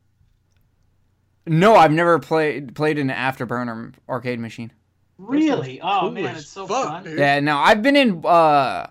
[1.47, 4.71] no, I've never played played in an Afterburner arcade machine.
[5.17, 5.79] Really?
[5.81, 7.03] Oh Cool man, it's so fuck, fun.
[7.03, 7.19] dude.
[7.19, 8.87] Yeah, no, I've been in uh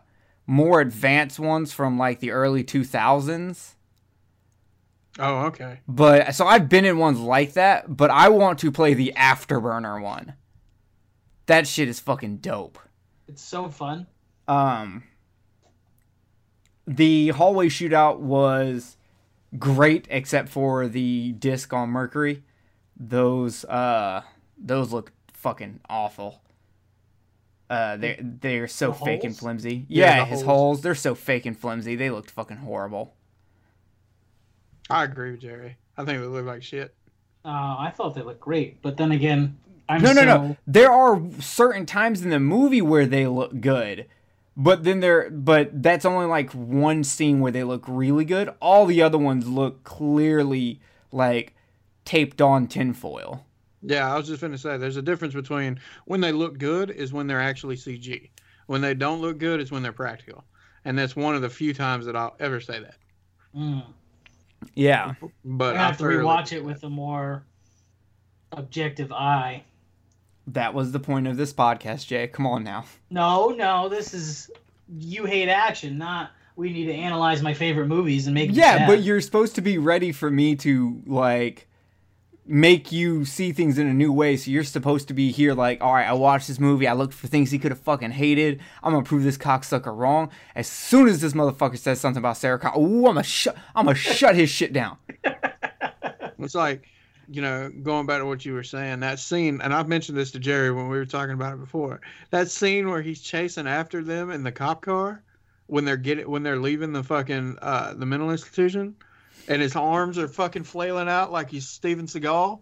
[0.46, 3.76] more advanced ones from like the early two thousands.
[5.18, 5.80] Oh, okay.
[5.88, 10.00] But so I've been in ones like that, but I want to play the Afterburner
[10.00, 10.34] one.
[11.46, 12.78] That shit is fucking dope.
[13.28, 14.06] It's so fun.
[14.48, 15.02] Um
[16.96, 18.96] the hallway shootout was
[19.58, 22.42] great except for the disc on Mercury.
[22.96, 24.22] Those uh
[24.58, 26.42] those look fucking awful.
[27.68, 29.86] Uh they they're so The fake and flimsy.
[29.88, 30.46] Yeah, Yeah, his holes.
[30.46, 31.96] holes, they're so fake and flimsy.
[31.96, 33.14] They looked fucking horrible.
[34.88, 35.76] I agree with Jerry.
[35.96, 36.94] I think they look like shit.
[37.44, 37.48] Uh,
[37.78, 39.56] I thought they looked great, but then again,
[39.88, 40.56] I'm No, no, no.
[40.66, 44.06] There are certain times in the movie where they look good,
[44.62, 48.50] but then there, but that's only like one scene where they look really good.
[48.60, 50.80] All the other ones look clearly
[51.12, 51.54] like
[52.04, 53.46] taped on tinfoil.
[53.82, 56.90] Yeah, I was just going to say there's a difference between when they look good
[56.90, 58.28] is when they're actually CG.
[58.66, 60.44] When they don't look good is when they're practical.
[60.84, 62.96] And that's one of the few times that I'll ever say that.
[63.56, 63.84] Mm.
[64.74, 67.44] Yeah, But I have to thoroughly- rewatch it with a more
[68.52, 69.64] objective eye.
[70.54, 72.26] That was the point of this podcast, Jay.
[72.28, 72.84] Come on now.
[73.10, 74.50] No, no, this is
[74.88, 78.50] you hate action, not we need to analyze my favorite movies and make.
[78.52, 81.66] Yeah, but you're supposed to be ready for me to like
[82.46, 84.36] make you see things in a new way.
[84.36, 86.86] So you're supposed to be here like, all right, I watched this movie.
[86.86, 88.60] I looked for things he could have fucking hated.
[88.82, 90.30] I'm gonna prove this cocksucker wrong.
[90.54, 93.86] As soon as this motherfucker says something about Sarah Connor, ooh, I'm gonna shut, I'm
[93.86, 94.96] gonna shut his shit down.
[96.42, 96.86] It's like,
[97.30, 100.32] you know, going back to what you were saying, that scene, and I've mentioned this
[100.32, 102.00] to Jerry when we were talking about it before.
[102.30, 105.22] That scene where he's chasing after them in the cop car
[105.66, 108.96] when they're getting when they're leaving the fucking uh the mental institution
[109.48, 112.60] and his arms are fucking flailing out like he's Steven Seagal.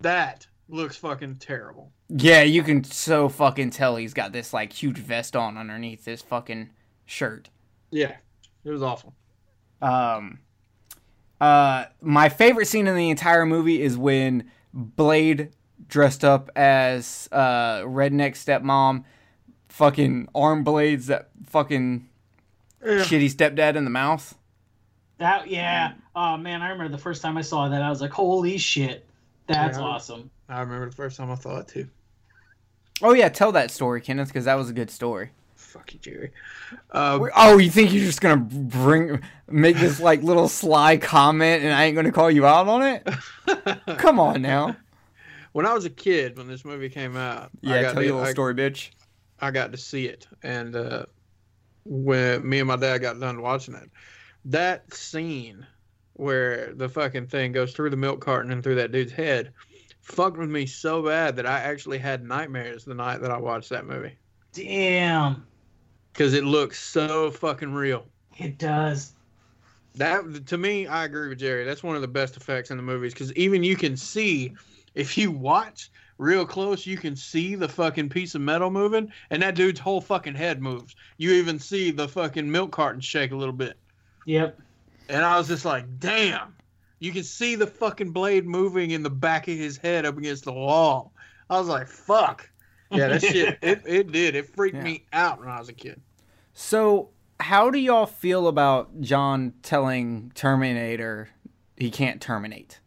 [0.00, 1.92] That looks fucking terrible.
[2.08, 6.22] Yeah, you can so fucking tell he's got this like huge vest on underneath this
[6.22, 6.70] fucking
[7.06, 7.48] shirt.
[7.90, 8.16] Yeah.
[8.64, 9.14] It was awful.
[9.80, 10.40] Um,
[11.44, 15.50] uh, my favorite scene in the entire movie is when Blade,
[15.88, 19.04] dressed up as uh redneck stepmom,
[19.68, 22.08] fucking arm blades that fucking
[22.84, 22.98] Yeah.
[23.02, 24.34] shitty stepdad in the mouth.
[25.18, 25.92] that yeah.
[26.16, 29.06] Oh man, I remember the first time I saw that, I was like, holy shit,
[29.46, 29.84] that's Yeah.
[29.84, 30.30] awesome.
[30.48, 31.88] I remember the first time I saw it too.
[33.02, 35.30] Oh yeah, tell that story, Kenneth, because that was a good story.
[35.56, 36.30] Fuck you, Jerry.
[36.90, 41.72] Uh, Oh, you think you're just gonna bring make this like little sly comment and
[41.72, 43.08] I ain't gonna call you out on it?
[43.98, 44.76] Come on now.
[45.52, 48.06] when I was a kid, when this movie came out, I Yeah, got tell to,
[48.06, 48.90] you a little I, story, bitch.
[49.40, 51.06] I got to see it, and uh,
[51.84, 53.90] when me and my dad got done watching it,
[54.46, 55.66] that scene
[56.14, 59.52] where the fucking thing goes through the milk carton and through that dude's head
[60.00, 63.70] fucked with me so bad that I actually had nightmares the night that I watched
[63.70, 64.16] that movie
[64.54, 65.46] Damn,
[66.12, 68.06] because it looks so fucking real.
[68.38, 69.12] it does.
[69.96, 71.64] That to me, I agree with Jerry.
[71.64, 74.54] That's one of the best effects in the movies because even you can see
[74.94, 79.42] if you watch real close, you can see the fucking piece of metal moving, and
[79.42, 80.94] that dude's whole fucking head moves.
[81.16, 83.76] You even see the fucking milk carton shake a little bit,
[84.26, 84.58] Yep.
[85.08, 86.54] and I was just like, damn.
[87.00, 90.44] You can see the fucking blade moving in the back of his head up against
[90.44, 91.12] the wall.
[91.50, 92.48] I was like, fuck.
[92.98, 93.58] Yeah, that shit.
[93.62, 94.34] It, it did.
[94.34, 94.82] It freaked Yeah.
[94.84, 96.00] me out when I was a kid.
[96.52, 101.28] So, how do y'all feel about John telling Terminator
[101.76, 102.78] he can't terminate?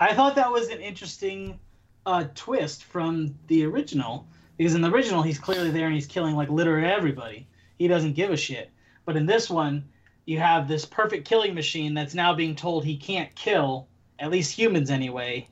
[0.00, 1.58] I thought that was an interesting
[2.06, 6.34] uh, twist from the original because in the original he's clearly there and he's killing
[6.34, 7.46] like literally everybody.
[7.78, 8.70] He doesn't give a shit.
[9.04, 9.84] But in this one,
[10.26, 14.52] you have this perfect killing machine that's now being told he can't kill at least
[14.56, 15.48] humans anyway.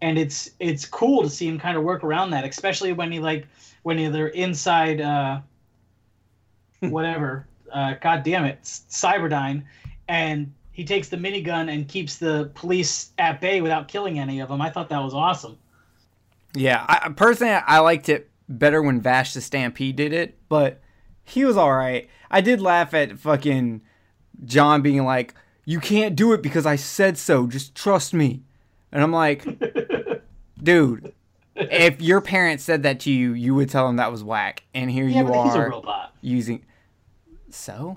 [0.00, 3.18] And it's it's cool to see him kind of work around that, especially when he
[3.18, 3.46] like
[3.82, 5.40] when they're inside uh,
[6.80, 7.46] whatever.
[7.72, 9.62] Uh, God damn it, Cyberdyne,
[10.08, 14.48] and he takes the minigun and keeps the police at bay without killing any of
[14.48, 14.62] them.
[14.62, 15.58] I thought that was awesome.
[16.54, 20.80] Yeah, I, personally, I liked it better when Vash the Stampede did it, but
[21.24, 22.08] he was all right.
[22.30, 23.82] I did laugh at fucking
[24.44, 25.34] John being like,
[25.64, 27.46] "You can't do it because I said so.
[27.46, 28.44] Just trust me."
[28.92, 29.44] And I'm like,
[30.62, 31.12] dude,
[31.54, 34.64] if your parents said that to you, you would tell them that was whack.
[34.74, 36.14] And here Yeah, you but he's a are robot.
[36.20, 36.64] using.
[37.50, 37.96] So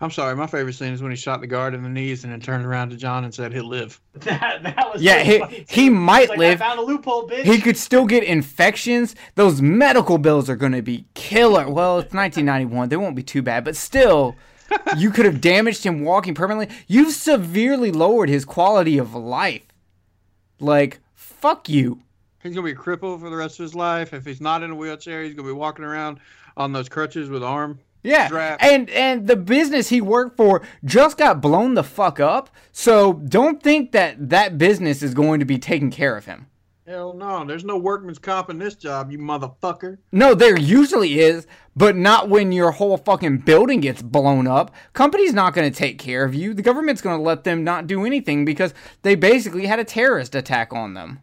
[0.00, 0.34] I'm sorry.
[0.36, 2.66] My favorite scene is when he shot the guard in the knees and then turned
[2.66, 4.00] around to John and said he'll live.
[4.20, 6.60] That, that was Yeah, pretty he- he might like, live.
[6.60, 7.44] I found a loophole, bitch.
[7.44, 9.14] he could still get infections.
[9.36, 11.68] Those medical bills are going to be killer.
[11.70, 12.88] Well, it's 1991.
[12.88, 14.34] They won't be too bad, but still,
[14.96, 16.74] you could have damaged him walking permanently.
[16.86, 19.62] You've severely lowered his quality of life.
[20.58, 22.00] Like, fuck you.
[22.42, 24.14] He's gonna be a cripple for the rest of his life.
[24.14, 26.20] If he's not in a wheelchair, he's gonna be walking around
[26.56, 27.80] on those crutches with arm.
[28.02, 32.50] Yeah, and and the business he worked for just got blown the fuck up.
[32.70, 36.46] So don't think that that business is going to be taking care of him.
[36.86, 39.98] Hell no, there's no workman's comp in this job, you motherfucker.
[40.12, 41.44] No, there usually is,
[41.74, 44.72] but not when your whole fucking building gets blown up.
[44.92, 46.54] Company's not going to take care of you.
[46.54, 48.72] The government's going to let them not do anything because
[49.02, 51.18] they basically had a terrorist attack on them.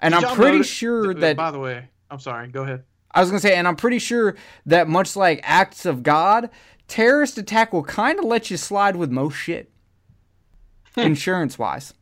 [0.00, 2.48] And Did I'm pretty sure uh, that By the way, I'm sorry.
[2.48, 2.82] Go ahead.
[3.12, 4.34] I was going to say and I'm pretty sure
[4.66, 6.50] that much like acts of God,
[6.88, 9.70] terrorist attack will kind of let you slide with most shit.
[10.96, 11.94] Insurance wise.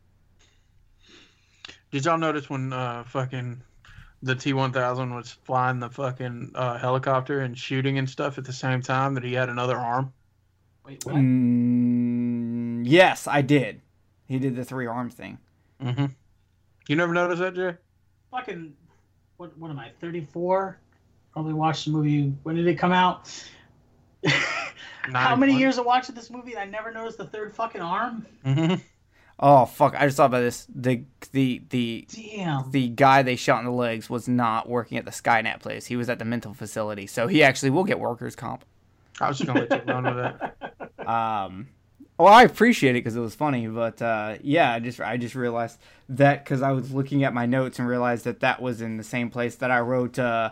[1.91, 3.61] Did y'all notice when uh fucking
[4.23, 8.81] the T1000 was flying the fucking uh, helicopter and shooting and stuff at the same
[8.81, 10.11] time that he had another arm?
[10.85, 11.15] Wait, what?
[11.15, 13.81] Mm, yes, I did.
[14.27, 15.37] He did the three arm thing.
[15.81, 16.05] Mm-hmm.
[16.87, 17.75] You never noticed that, Jay?
[18.31, 18.73] Fucking,
[19.37, 19.57] what?
[19.57, 19.91] What am I?
[19.99, 20.79] Thirty-four.
[21.33, 22.33] Probably watched the movie.
[22.43, 23.31] When did it come out?
[25.13, 28.25] How many years of watching this movie and I never noticed the third fucking arm?
[28.45, 28.75] Mm-hmm.
[29.39, 29.93] Oh fuck!
[29.95, 30.65] I just thought about this.
[30.73, 32.71] The the the Damn.
[32.71, 35.85] the guy they shot in the legs was not working at the Skynet place.
[35.85, 38.65] He was at the mental facility, so he actually will get workers comp.
[39.21, 40.53] I was just gonna let you run with that.
[41.07, 41.69] Um,
[42.17, 45.35] well, I appreciate it because it was funny, but uh, yeah, I just I just
[45.35, 48.97] realized that because I was looking at my notes and realized that that was in
[48.97, 50.51] the same place that I wrote uh,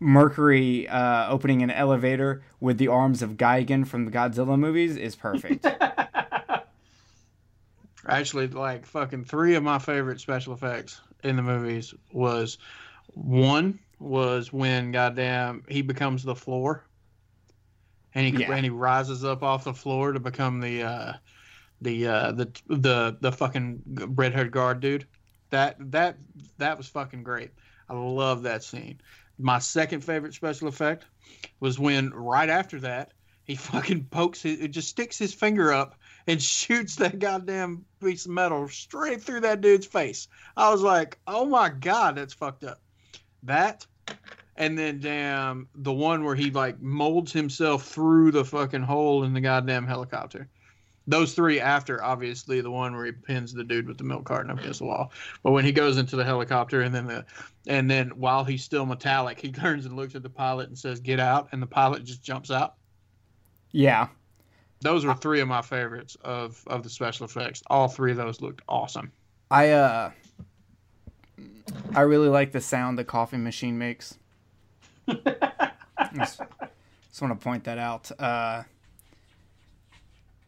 [0.00, 5.16] Mercury uh, opening an elevator with the arms of Gigan from the Godzilla movies is
[5.16, 5.66] perfect.
[8.08, 12.58] Actually, like fucking three of my favorite special effects in the movies was
[13.08, 16.84] one was when goddamn he becomes the floor,
[18.14, 18.52] and he Yeah.
[18.52, 21.12] and he rises up off the floor to become the uh,
[21.80, 25.06] the uh, the the the fucking red haired guard dude.
[25.50, 26.18] That that
[26.58, 27.50] that was fucking great.
[27.88, 29.00] I love that scene.
[29.38, 31.06] My second favorite special effect
[31.60, 33.12] was when right after that
[33.44, 35.97] he fucking pokes his, it just sticks his finger up
[36.28, 40.28] and shoots that goddamn piece of metal straight through that dude's face.
[40.56, 42.80] I was like, oh my god, that's fucked up.
[43.44, 43.86] That,
[44.56, 49.32] and then damn the one where he like molds himself through the fucking hole in
[49.32, 50.48] the goddamn helicopter.
[51.06, 54.50] Those three after, obviously, the one where he pins the dude with the milk carton
[54.50, 55.10] up against the wall.
[55.42, 57.24] But when he goes into the helicopter and then the,
[57.66, 61.00] and then while he's still metallic, he turns and looks at the pilot and says,
[61.00, 62.74] "Get out!" and the pilot just jumps out.
[63.72, 64.08] yeah,
[64.80, 67.62] Those were three of my favorites of of the special effects.
[67.68, 69.10] All three of those looked awesome.
[69.50, 70.10] I uh,
[71.94, 74.16] I really like the sound the coffee machine makes.
[75.08, 78.10] just, just want to point that out.
[78.20, 78.64] Uh,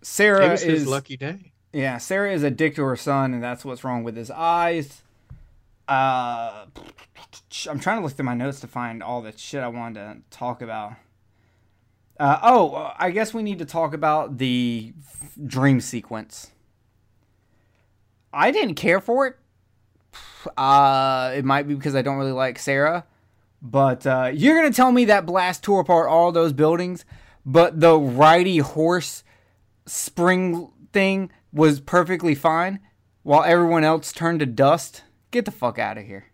[0.01, 1.53] It Sarah is lucky day.
[1.73, 5.03] Yeah, Sarah is addicted to her son, and that's what's wrong with his eyes.
[5.89, 6.67] Uh,
[7.69, 10.37] I'm trying to look through my notes to find all the shit I wanted to
[10.37, 10.95] talk about.
[12.21, 14.93] Uh, oh, I guess we need to talk about the
[15.47, 16.51] dream sequence.
[18.31, 19.37] I didn't care for it.
[20.55, 23.07] Uh, it might be because I don't really like Sarah,
[23.63, 27.07] but uh, you're gonna tell me that blast tore apart all those buildings,
[27.47, 29.25] but the righty horse
[29.87, 32.81] spring thing was perfectly fine,
[33.23, 35.05] while everyone else turned to dust.
[35.31, 36.27] Get the fuck out of here.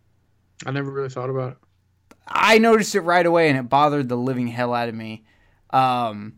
[0.64, 1.58] I never really thought about it.
[2.26, 5.24] I noticed it right away, and it bothered the living hell out of me.
[5.70, 6.34] Um,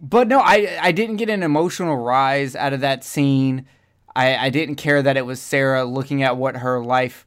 [0.00, 3.66] but no, I I didn't get an emotional rise out of that scene.
[4.14, 7.26] I, I didn't care that it was Sarah looking at what her life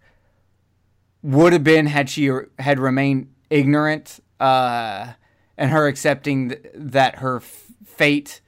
[1.21, 2.29] would have been had she
[2.59, 5.13] had remained ignorant, uh,
[5.57, 8.41] and her accepting th- that her f- fate,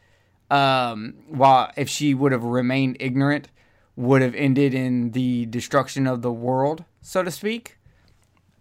[0.52, 3.48] um, while if she would have remained ignorant,
[3.96, 7.78] would have ended in the destruction of the world, so to speak.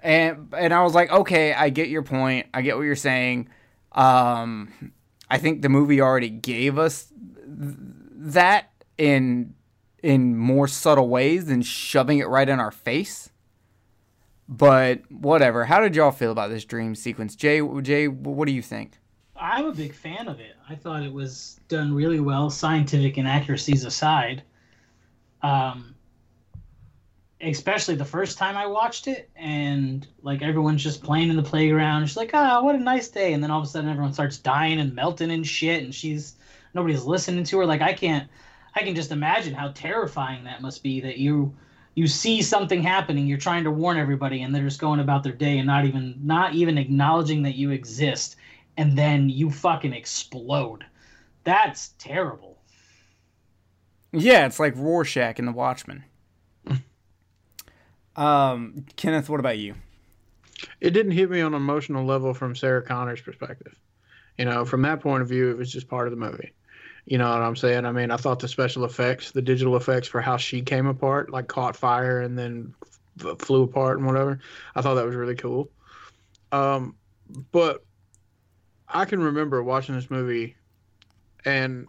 [0.01, 2.47] And and I was like, okay, I get your point.
[2.55, 3.49] I get what you're saying.
[3.95, 4.93] Um,
[5.31, 7.77] I think the movie already gave us th-
[8.17, 9.55] that in
[10.03, 13.31] in more subtle ways than shoving it right in our face.
[14.47, 15.65] But whatever.
[15.65, 17.63] How did y'all feel about this dream sequence, Jay?
[17.81, 18.99] Jay, what do you think?
[19.35, 20.57] I'm a big fan of it.
[20.69, 24.43] I thought it was done really well, scientific inaccuracies aside.
[25.43, 25.94] Um,
[27.45, 32.07] especially the first time I watched it, and like everyone's just playing in the playground.
[32.07, 34.13] She's like, "Ah, oh, what a nice day," and then all of a sudden everyone
[34.13, 36.37] starts dying and melting and shit, and she's
[36.73, 37.67] nobody's listening to her.
[37.67, 38.29] Like I can't,
[38.75, 41.01] I can just imagine how terrifying that must be.
[41.01, 41.55] That you
[41.95, 45.33] you see something happening, you're trying to warn everybody, and they're just going about their
[45.33, 48.37] day and not even not even acknowledging that you exist,
[48.77, 50.85] and then you fucking explode.
[51.45, 52.59] That's terrible.
[54.13, 56.05] Yeah, it's like Rorschach in The Watchmen.
[58.17, 59.75] Um, Kenneth, what about you?
[60.81, 63.79] It didn't hit me on an emotional level from Sarah Connor's perspective.
[64.39, 66.53] You know, from that point of view, it was just part of the movie.
[67.07, 67.85] You know what I'm saying?
[67.85, 71.31] I mean, I thought the special effects, the digital effects for how she came apart,
[71.31, 72.75] like caught fire and then
[73.23, 74.41] f- flew apart and whatever,
[74.75, 75.69] I thought that was really cool.
[76.51, 76.97] Um,
[77.53, 77.85] but
[78.89, 80.57] I can remember watching this movie
[81.45, 81.87] and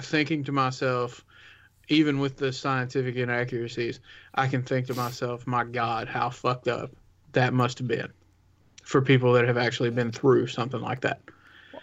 [0.00, 1.24] thinking to myself,
[1.88, 4.00] even with the scientific inaccuracies,
[4.34, 6.90] I can think to myself, my God, how fucked up
[7.32, 8.12] that must have been
[8.82, 11.20] for people that have actually been through something like that.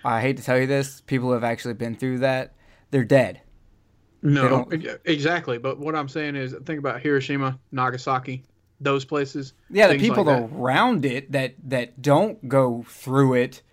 [0.03, 2.53] I hate to tell you this, people who have actually been through that,
[2.89, 3.41] they're dead.
[4.23, 4.67] No,
[5.05, 5.57] exactly.
[5.57, 8.43] But what I'm saying is, think about Hiroshima, Nagasaki,
[8.79, 9.53] those places.
[9.69, 13.63] Yeah, the people like around it that that don't go through it,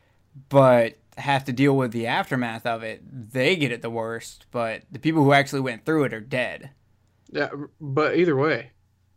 [0.48, 3.02] but have to deal with the aftermath of it,
[3.32, 4.46] they get it the worst.
[4.50, 6.70] But the people who actually went through it are dead.
[7.30, 7.50] Yeah,
[7.80, 8.70] but either way,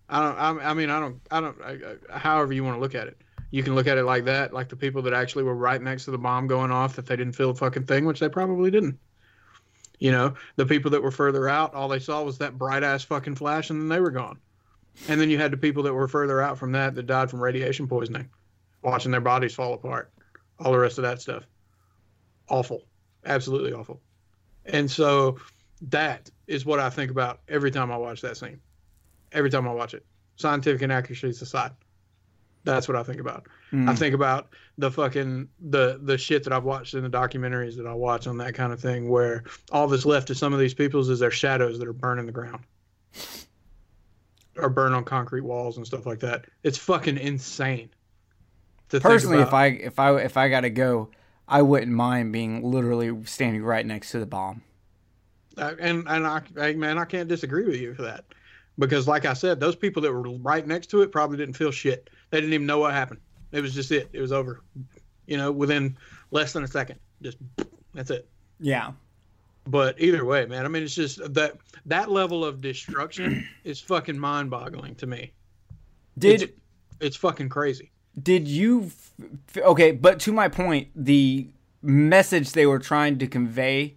[0.09, 0.61] I don't.
[0.61, 1.21] I, mean, I don't.
[1.31, 1.61] I don't.
[1.61, 3.17] I, however you want to look at it,
[3.51, 6.05] you can look at it like that, like the people that actually were right next
[6.05, 8.71] to the bomb going off, that they didn't feel a fucking thing, which they probably
[8.71, 8.99] didn't.
[9.99, 13.03] You know, the people that were further out, all they saw was that bright ass
[13.03, 14.39] fucking flash, and then they were gone.
[15.07, 17.41] And then you had the people that were further out from that that died from
[17.41, 18.29] radiation poisoning,
[18.81, 20.11] watching their bodies fall apart,
[20.59, 21.43] all the rest of that stuff.
[22.51, 22.83] Awful,
[23.25, 24.01] absolutely awful.
[24.65, 25.37] And so
[25.89, 28.59] that is what I think about every time I watch that scene.
[29.31, 31.71] Every time I watch it, scientific inaccuracies aside
[32.63, 33.47] that's what I think about.
[33.71, 33.89] Mm.
[33.89, 37.87] I think about the fucking the the shit that I've watched in the documentaries that
[37.87, 40.73] I watch on that kind of thing, where all that's left of some of these
[40.73, 42.63] people's is their shadows that are burning the ground,
[44.57, 46.45] or burn on concrete walls and stuff like that.
[46.63, 47.89] It's fucking insane.
[48.89, 51.09] Personally, if I if I if I gotta go,
[51.47, 54.61] I wouldn't mind being literally standing right next to the bomb.
[55.57, 58.25] Uh, and and I, I man, I can't disagree with you for that
[58.79, 61.71] because like I said, those people that were right next to it probably didn't feel
[61.71, 62.09] shit.
[62.29, 63.19] They didn't even know what happened.
[63.51, 64.09] It was just it.
[64.13, 64.61] It was over.
[65.27, 65.97] You know, within
[66.31, 66.99] less than a second.
[67.21, 67.37] Just
[67.93, 68.27] that's it.
[68.59, 68.93] Yeah.
[69.67, 74.17] But either way, man, I mean, it's just that that level of destruction is fucking
[74.17, 75.33] mind-boggling to me.
[76.17, 76.53] Did it's,
[76.99, 77.90] it's fucking crazy.
[78.21, 78.91] Did you?
[79.55, 81.47] Okay, but to my point, the
[81.81, 83.95] message they were trying to convey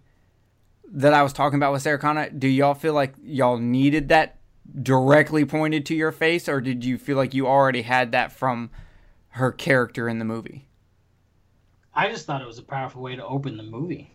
[0.91, 4.37] that I was talking about with Sarah Connor, do y'all feel like y'all needed that
[4.81, 8.69] directly pointed to your face, or did you feel like you already had that from
[9.29, 10.67] her character in the movie?
[11.93, 14.11] I just thought it was a powerful way to open the movie.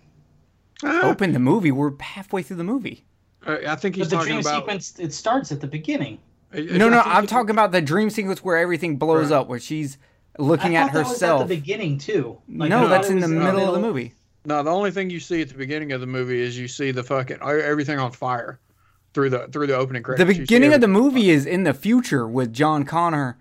[0.82, 1.02] Ah.
[1.04, 1.70] Open the movie.
[1.70, 3.04] We're halfway through the movie.
[3.46, 4.60] I think he's but the talking dream about.
[4.60, 4.98] sequence.
[4.98, 6.18] It starts at the beginning.
[6.52, 9.38] No, no, I'm talking about the dream sequence where everything blows right.
[9.38, 9.98] up, where she's
[10.38, 11.20] looking at herself.
[11.20, 12.38] That was at the beginning too.
[12.48, 14.14] Like, no, that's in the middle, middle of the movie.
[14.44, 16.90] No, the only thing you see at the beginning of the movie is you see
[16.90, 18.58] the fucking uh, everything on fire
[19.12, 20.26] through the through the opening credits.
[20.26, 23.38] The beginning of the movie is in the future with John Connor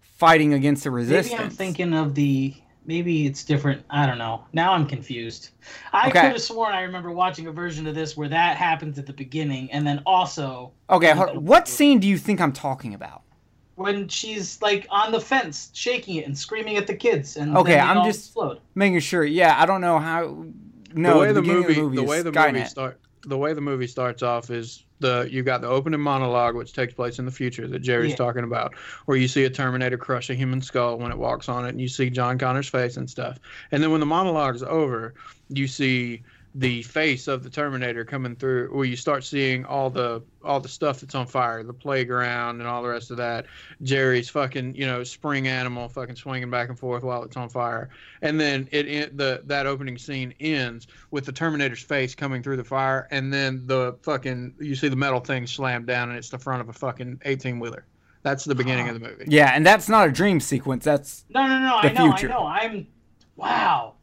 [0.00, 1.32] fighting against the resistance.
[1.32, 2.54] Maybe I'm thinking of the.
[2.88, 3.84] Maybe it's different.
[3.90, 4.44] I don't know.
[4.54, 5.50] Now I'm confused.
[5.92, 6.22] I Okay.
[6.22, 9.12] could have sworn I remember watching a version of this where that happens at the
[9.12, 13.22] beginning, and then also Okay, hold- what scene do you think I'm talking about?
[13.74, 17.78] when she's like on the fence, shaking it and screaming at the kids, and Okay,
[17.78, 18.58] I'm just- explode.
[18.74, 19.22] Making sure.
[19.22, 20.46] Yeah, I don't know how.
[20.94, 22.52] No, the way the, the, movie, of the movie, the way the Skynet.
[22.54, 26.56] movie start the way the movie starts off is the you got the opening monologue
[26.56, 28.16] which takes place in the future that Jerry's Yeah.
[28.16, 28.74] talking about
[29.06, 31.80] where you see a Terminator crush a human skull when it walks on it and
[31.80, 33.38] you see John Connor's face and stuff.
[33.70, 35.14] And then when the monologue's over,
[35.48, 36.22] you see
[36.54, 40.68] the face of the Terminator coming through where you start seeing all the all the
[40.68, 43.46] stuff that's on fire, the playground and all the rest of that.
[43.82, 47.90] Jerry's fucking, you know, spring animal fucking swinging back and forth while it's on fire.
[48.22, 52.56] And then it, it the that opening scene ends with the Terminator's face coming through
[52.56, 56.30] the fire, and then the fucking you see the metal thing slam down, and it's
[56.30, 57.84] the front of a fucking eighteen wheeler.
[58.22, 59.24] That's the beginning of the movie.
[59.28, 60.84] Yeah, and that's not a dream sequence.
[60.84, 61.80] That's No, no, no.
[61.82, 62.16] The I know.
[62.16, 62.32] future.
[62.32, 62.46] I know.
[62.46, 62.86] I'm.
[63.36, 63.94] Wow.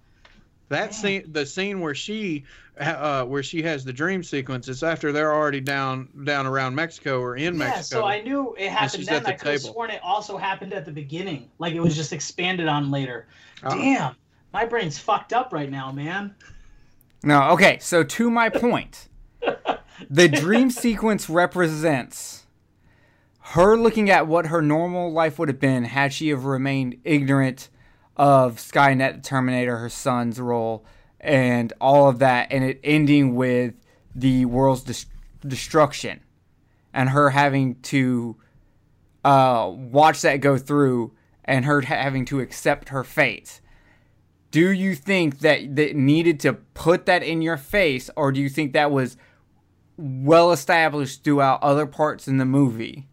[0.69, 2.43] That scene, the scene where she,
[2.79, 7.19] uh, where she has the dream sequence, it's after they're already down down around Mexico
[7.21, 7.59] or in Yeah.
[7.59, 8.01] Mexico.
[8.01, 9.15] So I knew it happened then.
[9.17, 9.73] at the I could have table.
[9.73, 11.49] sworn it also happened at the beginning.
[11.59, 13.27] Like it was just expanded on later.
[13.63, 13.77] Oh.
[13.77, 14.15] Damn.
[14.53, 16.33] My brain's fucked up right now, man.
[17.23, 17.49] no.
[17.51, 19.07] Okay, so to my point,
[20.09, 22.45] the dream sequence represents
[23.49, 27.69] her looking at what her normal life would have been had she have remained ignorant
[28.15, 30.85] of Skynet, Terminator, her son's role,
[31.19, 33.73] and all of that, and it ending with
[34.13, 35.07] the world's
[35.45, 36.21] destruction,
[36.93, 38.37] and her having to
[39.23, 41.13] uh, watch that go through,
[41.43, 43.59] and her having to accept her fate.
[44.51, 48.47] Do you think that that needed to put that in your face, or do you
[48.47, 49.17] think that was
[49.97, 53.07] well established throughout other parts in the movie,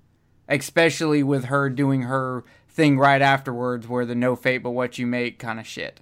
[0.48, 5.06] especially with her doing her thing right afterwards, where the no fate but what you
[5.06, 6.00] make kind of shit?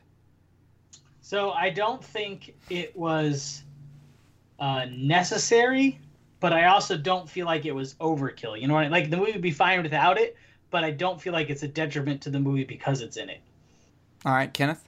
[1.21, 3.62] So I don't think it was
[4.59, 6.01] uh, necessary,
[6.41, 8.61] but I also don't feel like it was overkill.
[8.61, 8.93] You know what I mean?
[8.93, 10.37] Like the movie would be fine without it,
[10.71, 13.41] but I don't feel like it's a detriment to the movie because it's in it.
[14.25, 14.85] All right, Kenneth.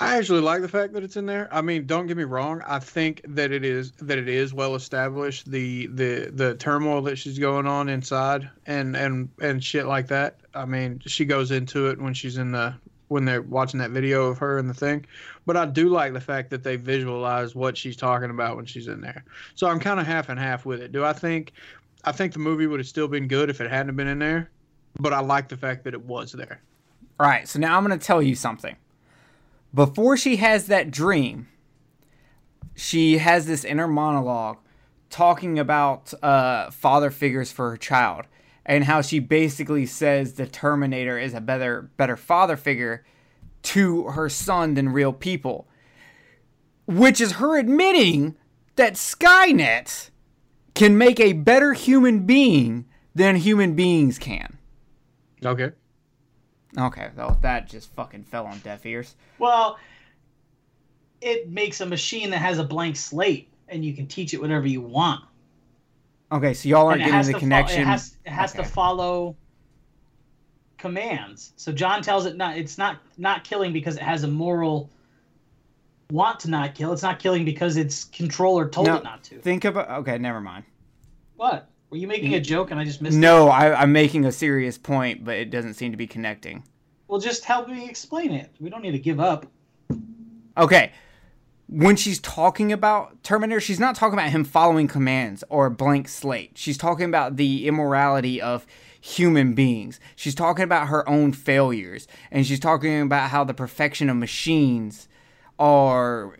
[0.00, 1.48] I actually like the fact that it's in there.
[1.50, 2.62] I mean, don't get me wrong.
[2.64, 7.16] I think that it is that it is well established the the the turmoil that
[7.16, 10.38] she's going on inside and and and shit like that.
[10.54, 12.74] I mean, she goes into it when she's in the
[13.08, 15.04] when they're watching that video of her and the thing.
[15.46, 18.86] But I do like the fact that they visualize what she's talking about when she's
[18.86, 19.24] in there.
[19.56, 20.92] So I'm kind of half and half with it.
[20.92, 21.52] Do I think
[22.04, 24.48] I think the movie would have still been good if it hadn't been in there,
[25.00, 26.62] but I like the fact that it was there.
[27.18, 28.76] All right, so now I'm going to tell you something.
[29.74, 31.48] Before she has that dream,
[32.74, 34.58] she has this inner monologue
[35.10, 38.26] talking about uh, father figures for her child
[38.64, 43.04] and how she basically says the Terminator is a better better father figure
[43.62, 45.66] to her son than real people,
[46.86, 48.36] which is her admitting
[48.76, 50.10] that Skynet
[50.74, 54.58] can make a better human being than human beings can.
[55.44, 55.72] Okay.
[56.76, 59.14] Okay, well, that just fucking fell on deaf ears.
[59.38, 59.78] Well,
[61.20, 64.66] it makes a machine that has a blank slate, and you can teach it whatever
[64.66, 65.24] you want.
[66.30, 67.82] Okay, so y'all aren't getting the to fo- connection.
[67.82, 68.62] it has it has Okay.
[68.62, 69.34] to follow
[70.76, 71.52] commands.
[71.56, 74.90] So John tells it not it's not not killing because it has a moral
[76.10, 76.92] want to not kill.
[76.92, 79.38] It's not killing because its controller told No, it not to.
[79.40, 79.88] Think about.
[80.00, 80.64] Okay, never mind.
[81.36, 81.68] What?
[81.90, 83.20] Were you making a joke and I just missed it?
[83.20, 86.64] No, I, I'm making a serious point, but it doesn't seem to be connecting.
[87.06, 88.50] Well, just help me explain it.
[88.60, 89.46] We don't need to give up.
[90.58, 90.92] Okay,
[91.68, 96.08] when she's talking about Terminator, she's not talking about him following commands or a blank
[96.08, 96.52] slate.
[96.56, 98.66] She's talking about the immorality of
[99.00, 100.00] human beings.
[100.16, 105.08] She's talking about her own failures, and she's talking about how the perfection of machines
[105.58, 106.36] are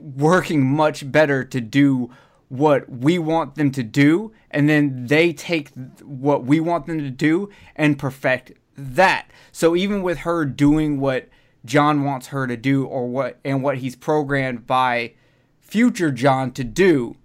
[0.00, 2.10] working much better to do
[2.48, 5.70] what we want them to do, and then they take
[6.02, 9.30] what we want them to do and perfect that.
[9.52, 11.28] So even with her doing what
[11.64, 15.14] John wants her to do or what and what he's programmed by
[15.60, 17.16] future John to do,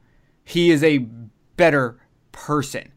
[0.43, 0.99] he is a
[1.57, 1.99] better
[2.31, 2.91] person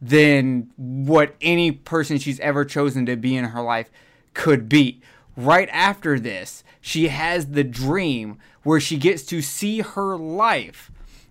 [0.00, 3.90] than what any person she's ever chosen to be in her life
[4.34, 5.00] could be.
[5.36, 10.90] Right after this, she has the dream where she gets to see her life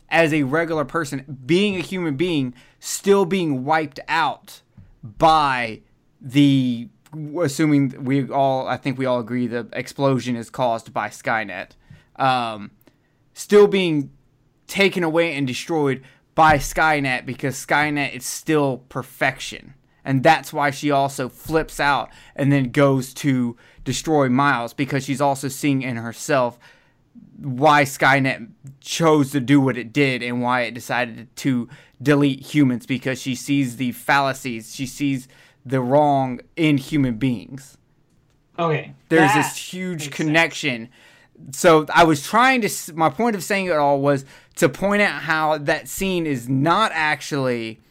[0.09, 4.61] as a regular person, being a human being, still being wiped out
[5.03, 5.81] by
[6.21, 6.89] the
[7.41, 11.71] assuming we all, I think we all agree the explosion is caused by Skynet,
[12.17, 12.71] um,
[13.33, 14.11] still being
[14.67, 16.03] taken away and destroyed
[16.33, 19.73] by Skynet because Skynet is still perfection.
[20.03, 25.21] And that's why she also flips out and then goes to destroy Miles because she's
[25.21, 26.59] also seeing in herself
[27.37, 31.67] why Skynet chose to do what it did and why it decided to
[32.01, 35.27] delete humans because she sees the fallacies, she sees
[35.65, 37.77] the wrong in human beings.
[38.57, 38.93] Okay.
[39.09, 40.89] There's this huge connection.
[41.51, 44.23] So I was trying to, my point of saying it all was
[44.55, 47.81] to point out how that scene is not actually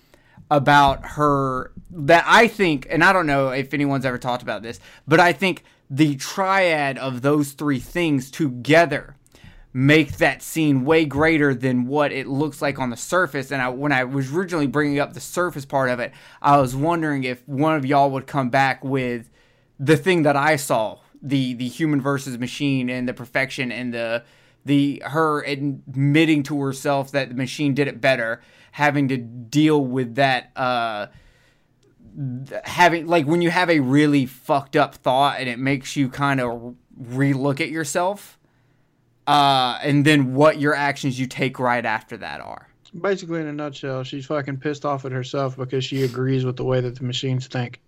[0.51, 4.81] about her that I think, and I don't know if anyone's ever talked about this,
[5.07, 9.17] but I think the triad of those three things together
[9.77, 13.51] make that scene way greater than what it looks like on the surface.
[13.51, 16.77] And I, when I was originally bringing up the surface part of it, I was
[16.77, 19.29] wondering if one of y'all would come back with
[19.79, 24.23] the thing that I saw the the human versus machine and the perfection and the
[24.65, 28.41] the her admitting to herself that the machine did it better,
[28.73, 30.53] having to deal with that.
[30.57, 31.09] Uh,
[32.63, 36.41] having like when you have a really fucked up thought and it makes you kind
[36.41, 38.39] of relook at yourself
[39.27, 42.69] uh and then what your actions you take right after that are
[43.01, 46.63] Basically, in a nutshell, she's fucking pissed off at herself because she agrees with the
[46.63, 47.81] way that the machines think.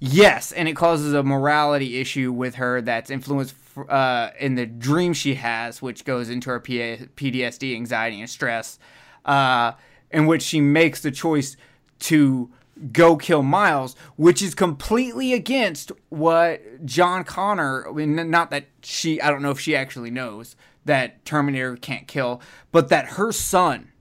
[0.00, 3.54] yes and it causes a morality issue with her that's influenced
[3.88, 8.78] uh in the dream she has which goes into her PA- ptsd anxiety and stress
[9.24, 9.72] uh
[10.10, 11.56] in which she makes the choice
[12.00, 12.50] to
[12.92, 17.86] go kill Miles, which is completely against what John Connor.
[17.88, 22.06] I mean, not that she, I don't know if she actually knows that Terminator can't
[22.06, 22.40] kill,
[22.72, 23.92] but that her son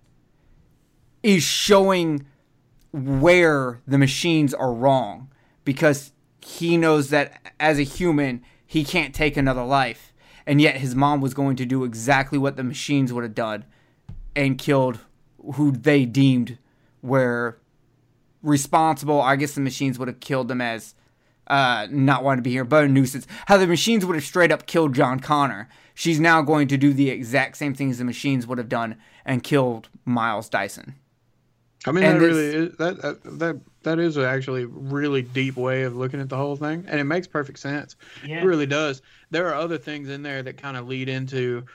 [1.23, 2.25] is showing
[2.91, 5.29] where the machines are wrong
[5.65, 10.13] because he knows that as a human, he can't take another life.
[10.45, 13.65] And yet his mom was going to do exactly what the machines would have done
[14.35, 14.99] and killed
[15.55, 16.57] who they deemed
[17.01, 17.59] were
[18.41, 19.21] responsible.
[19.21, 20.95] I guess the machines would have killed them as
[21.47, 23.27] uh, not wanting to be here, but a nuisance.
[23.47, 25.69] How the machines would have straight up killed John Connor.
[25.93, 29.43] She's now going to do the exact same things the machines would have done and
[29.43, 30.95] killed Miles Dyson.
[31.85, 35.55] I mean, And that really is that, that that that is actually a really deep
[35.55, 37.95] way of looking at the whole thing, and it makes perfect sense.
[38.25, 38.41] Yeah.
[38.41, 39.01] It really does.
[39.29, 41.65] There are other things in there that kind of lead into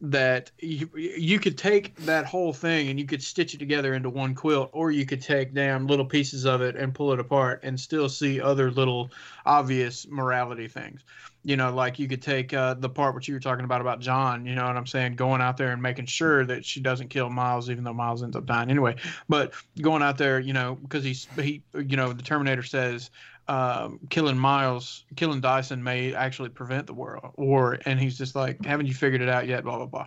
[0.00, 4.08] that you, you could take that whole thing and you could stitch it together into
[4.08, 7.60] one quilt or you could take damn little pieces of it and pull it apart
[7.64, 9.10] and still see other little
[9.44, 11.04] obvious morality things.
[11.42, 14.00] You know like you could take uh, the part what you were talking about about
[14.00, 15.16] john you know what i'm saying?
[15.16, 18.36] Going out there and making sure that she doesn't kill miles even though miles ends
[18.36, 18.96] up dying anyway.
[19.28, 23.10] But going out there you know because he's he you know the terminator says
[23.50, 27.32] um, killing Miles, killing Dyson may actually prevent the war.
[27.36, 29.64] War, and he's just like, haven't you figured it out yet?
[29.64, 30.06] Blah blah blah.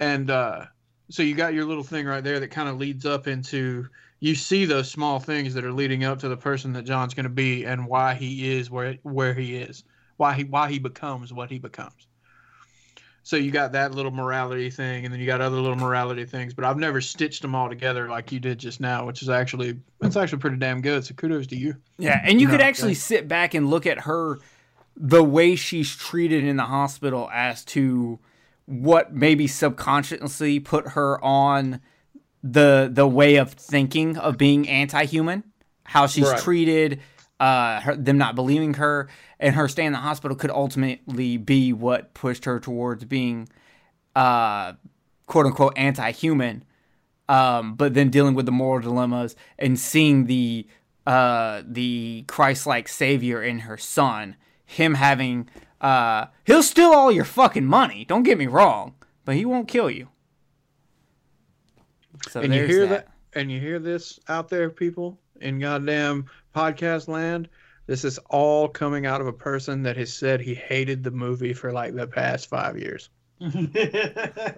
[0.00, 0.64] And uh,
[1.08, 3.86] so you got your little thing right there that kind of leads up into
[4.18, 7.24] you see those small things that are leading up to the person that John's going
[7.24, 9.84] to be and why he is where where he is,
[10.16, 12.08] why he why he becomes what he becomes.
[13.26, 16.54] So you got that little morality thing, and then you got other little morality things.
[16.54, 19.80] But I've never stitched them all together like you did just now, which is actually
[20.00, 21.04] it's actually pretty damn good.
[21.04, 21.74] So kudos to you.
[21.98, 23.00] Yeah, and you could actually okay.
[23.00, 24.38] sit back and look at her,
[24.96, 28.20] the way she's treated in the hospital, as to
[28.66, 31.80] what maybe subconsciously put her on
[32.44, 35.42] the the way of thinking of being anti-human.
[35.82, 36.38] How she's Right.
[36.40, 37.00] treated,
[37.40, 39.08] uh, her, them not believing her,
[39.38, 43.48] and her stay in the hospital could ultimately be what pushed her towards being,
[44.14, 44.72] uh,
[45.26, 46.64] quote unquote, anti-human
[47.28, 50.66] um, but then dealing with the moral dilemmas and seeing the
[51.06, 55.48] uh, the Christ-like savior in her son, him having
[55.80, 58.04] uh, he'll steal all your fucking money.
[58.04, 60.08] Don't get me wrong, but he won't kill you.
[62.28, 63.06] So and you hear that.
[63.06, 63.38] that.
[63.38, 66.26] and you hear this out there people in goddamn
[66.56, 67.48] podcast land
[67.86, 71.52] this is all coming out of a person that has said he hated the movie
[71.52, 73.50] for like the past five years Uh,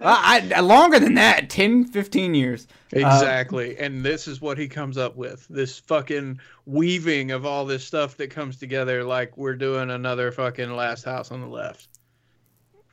[0.01, 2.68] I, I- longer than that, 10, 15 years.
[2.92, 7.84] exactly and this is what he comes up with this fucking weaving of all this
[7.84, 11.88] stuff that comes together like we're doing another fucking last house on the left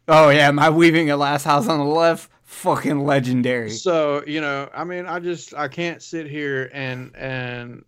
[0.07, 3.71] Oh yeah, my weaving a last house on the left, fucking legendary.
[3.71, 7.83] So you know, I mean, I just I can't sit here and and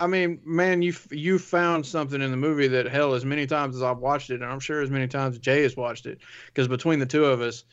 [0.00, 3.76] I mean, man, you you found something in the movie that hell as many times
[3.76, 6.68] as I've watched it, and I'm sure as many times Jay has watched it, because
[6.68, 7.64] between the two of us,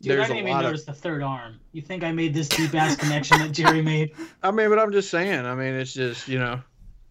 [0.00, 0.70] Dude, I there's didn't a even lot of.
[0.70, 1.60] notice the third arm.
[1.72, 4.12] You think I made this deep ass connection that Jerry made?
[4.42, 5.44] I mean, but I'm just saying.
[5.44, 6.60] I mean, it's just you know,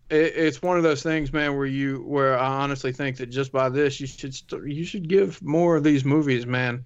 [0.09, 3.51] it, it's one of those things, man, where you where I honestly think that just
[3.51, 6.83] by this, you should st- you should give more of these movies, man,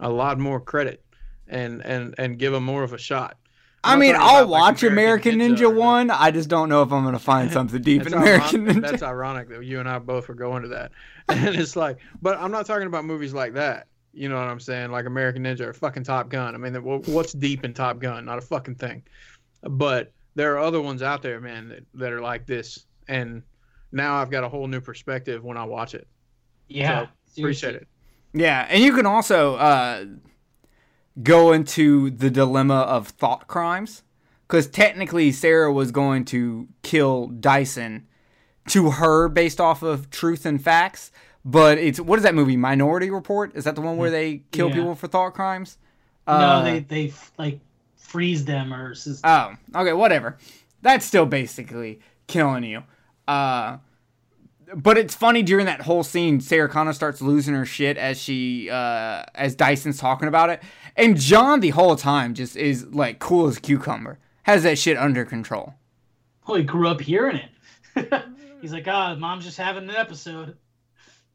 [0.00, 1.04] a lot more credit,
[1.48, 3.36] and and and give them more of a shot.
[3.86, 6.10] I mean, I'll about, like, watch American Ninja, or- one.
[6.10, 8.90] I just don't know if I'm gonna find something deep in American ironic, Ninja.
[8.90, 10.92] That's ironic that you and I both were going to that,
[11.28, 13.86] and it's like, but I'm not talking about movies like that.
[14.12, 14.90] You know what I'm saying?
[14.90, 16.54] Like American Ninja or fucking Top Gun.
[16.54, 18.24] I mean, what's deep in Top Gun?
[18.24, 19.02] Not a fucking thing.
[19.62, 23.42] But there are other ones out there, man, that, that are like this, and
[23.92, 26.06] now I've got a whole new perspective when I watch it.
[26.68, 27.06] Yeah.
[27.26, 27.88] So, appreciate it.
[28.32, 30.04] Yeah, and you can also uh,
[31.22, 34.02] go into the dilemma of thought crimes
[34.46, 38.06] because technically Sarah was going to kill Dyson
[38.68, 41.10] to her based off of truth and facts,
[41.44, 42.56] but it's what is that movie?
[42.56, 43.54] Minority Report?
[43.54, 44.74] Is that the one where they kill Yeah.
[44.74, 45.78] people for thought crimes?
[46.26, 47.60] No, Uh, they they like
[47.96, 48.94] freeze them or
[49.24, 50.36] Oh, okay, whatever.
[50.82, 52.82] That's still basically killing you.
[53.28, 53.78] Uh,
[54.74, 58.68] but it's funny during that whole scene, Sarah Connor starts losing her shit as she,
[58.70, 60.62] uh, as Dyson's talking about it,
[60.96, 64.96] and John the whole time just is like cool as a cucumber, has that shit
[64.96, 65.74] under control.
[66.46, 67.40] well, he grew up hearing
[67.94, 68.24] it.
[68.60, 70.56] He's like, ah, mom's just having an episode.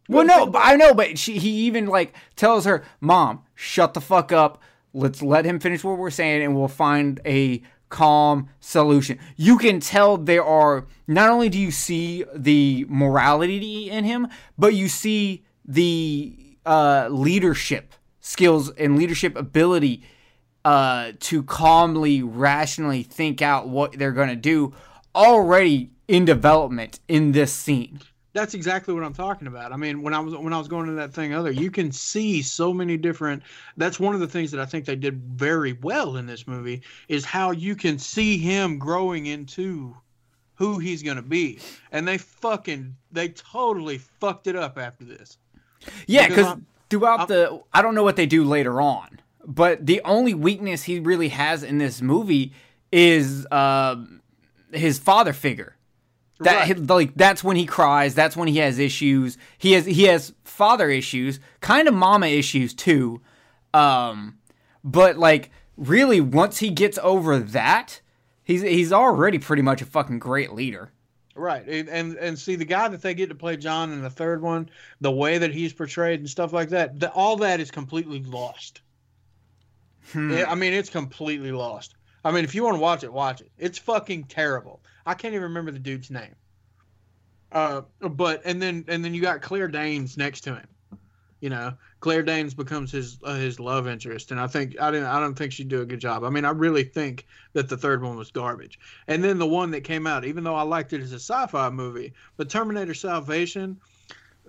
[0.10, 4.02] Well, no, but I know, but she he even like tells her, "Mom, shut the
[4.02, 4.62] fuck up.
[4.94, 7.62] Let's let him finish what we're saying, and we'll find a
[7.92, 14.06] calm solution." You can tell there are not only do you see the morality in
[14.06, 14.28] him,
[14.58, 20.04] but you see the uh, leadership skills and leadership ability
[20.64, 24.74] uh, to calmly, rationally think out what they're gonna do
[25.16, 28.00] already in development in this scene.
[28.34, 29.74] That's exactly what I'm talking about.
[29.74, 31.92] I mean, when I was when I was going to that thing other, you can
[31.92, 33.44] see so many different.
[33.76, 36.82] That's one of the things that I think they did very well in this movie
[37.10, 39.96] is how you can see him growing into
[40.56, 41.60] who he's gonna be,
[41.92, 45.38] and they fucking they totally fucked it up after this.
[46.08, 46.56] Yeah, Because
[46.90, 50.84] throughout I'm- the, I don't know what they do later on, but the only weakness
[50.84, 52.54] he really has in this movie
[52.92, 54.22] is um,
[54.72, 55.76] his father figure.
[56.44, 56.90] That Right.
[56.90, 58.16] like that's when he cries.
[58.16, 59.38] That's when he has issues.
[59.58, 63.22] He has he has father issues, kind of mama issues too.
[63.74, 64.38] Um,
[64.84, 68.02] but like really, once he gets over that,
[68.44, 70.92] he's he's already pretty much a fucking great leader.
[71.34, 74.10] Right, and, and and see the guy that they get to play John in the
[74.10, 74.70] third one,
[75.00, 78.82] the way that he's portrayed and stuff like that, the, all that is completely lost.
[80.12, 80.32] Hmm.
[80.34, 81.96] Yeah, I mean, it's completely lost.
[82.26, 83.52] I mean, if you want to watch it, watch it.
[83.58, 84.82] It's fucking terrible.
[85.06, 86.36] I can't even remember the dude's name.
[87.52, 90.68] Uh, but and then and then you got Claire Danes next to him.
[91.42, 95.08] You know, Claire Danes becomes his uh, his love interest, and I think I didn't
[95.08, 96.24] I don't think she'd do a good job.
[96.24, 98.80] I mean, I really think that the third one was garbage.
[99.08, 101.70] And then the one that came out, even though I liked it as a sci-fi
[101.72, 103.80] movie, but Terminator Salvation.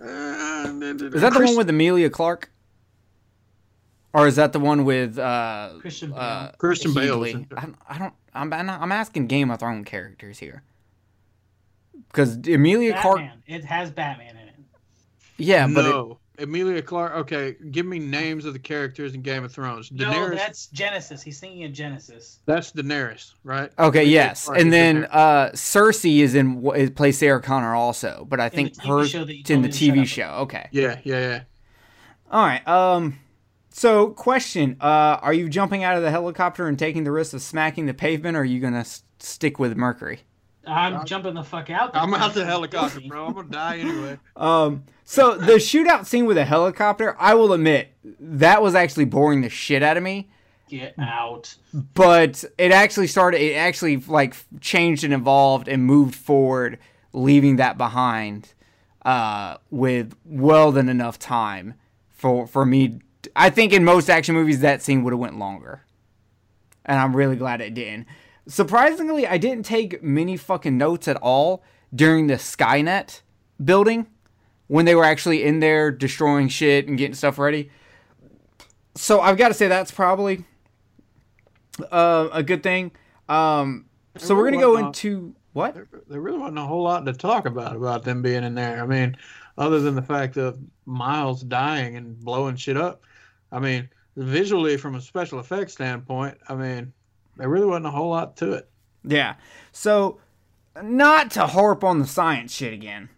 [0.01, 2.49] Uh, Is that the one with Emilia Clarke?
[4.13, 6.19] Or is that the one with uh, Christian Bale.
[6.19, 7.35] uh, Christian Bale was Heatley?
[7.35, 7.47] in it.
[7.57, 7.75] I don't.
[7.89, 10.63] I don't I'm, I'm I'm asking Game of Thrones characters here.
[12.07, 14.55] Because Emilia Clarke, It has Batman in it.
[15.37, 17.13] yeah, but it, no, Emilia Clarke.
[17.13, 19.91] Okay, give me names of the characters in Game of Thrones.
[19.91, 21.23] No, that's Genisys.
[21.23, 22.37] He's thinking of Genisys.
[22.45, 23.71] That's Daenerys, right?
[23.79, 27.41] okay, Emilia yes, Clarke is and then uh, Cersei is in what is plays Sarah
[27.41, 29.77] Connor also, but I the think TV her show that you in the me to
[29.77, 30.29] shut TV show.
[30.41, 31.43] Okay, yeah, yeah, yeah.
[32.31, 32.67] all right.
[32.67, 33.17] Um,
[33.73, 37.41] so question: uh, Are you jumping out of the helicopter and taking the risk of
[37.41, 40.19] smacking the pavement, or are you gonna s- stick with Mercury?
[40.65, 41.91] I'm jumping the fuck out.
[41.91, 42.01] there.
[42.01, 43.25] I'm out the helicopter, bro.
[43.27, 44.19] I'm gonna die anyway.
[44.37, 49.41] Um, so the shootout scene with a helicopter, I will admit, that was actually boring
[49.41, 50.29] the shit out of me.
[50.69, 51.53] Get out.
[51.73, 53.41] But it actually started.
[53.41, 56.79] It actually like changed and evolved and moved forward,
[57.11, 58.53] leaving that behind,
[59.03, 61.73] uh, with well than enough time
[62.09, 62.99] for for me.
[63.35, 65.83] I think in most action movies that scene would have went longer,
[66.85, 68.07] and I'm really glad it didn't.
[68.47, 71.63] Surprisingly, I didn't take many fucking notes at all
[71.93, 73.21] during the Skynet
[73.63, 74.07] building
[74.67, 77.69] when they were actually in there destroying shit and getting stuff ready.
[78.95, 80.43] So I've got to say that's probably
[81.91, 82.91] uh, a good thing.
[83.29, 83.85] Um,
[84.17, 85.03] so we're gonna go Whatnot.
[85.03, 85.73] into what?
[85.73, 88.83] There, there really wasn't a whole lot to talk about about them being in there.
[88.83, 89.17] I mean,
[89.57, 93.01] other than the fact of Miles dying and blowing shit up.
[93.53, 96.91] I mean, visually from a special effects standpoint, I mean,
[97.37, 98.69] there really wasn't a whole lot to it.
[99.05, 99.35] Yeah.
[99.71, 100.19] So,
[100.81, 103.09] not to harp on the science shit again,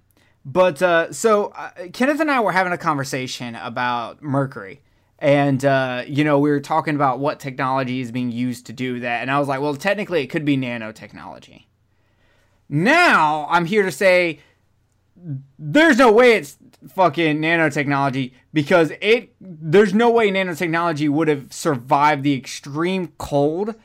[0.45, 4.81] but uh, so uh, Kenneth and I were having a conversation about Mercury.
[5.19, 8.99] And, uh, you know, we were talking about what technology is being used to do
[8.99, 9.21] that.
[9.21, 11.65] And I was like, well, technically, it could be nanotechnology.
[12.67, 14.39] Now I'm here to say
[15.57, 16.57] there's no way it's
[16.89, 23.75] fucking nanotechnology because it there's no way nanotechnology would have survived the extreme cold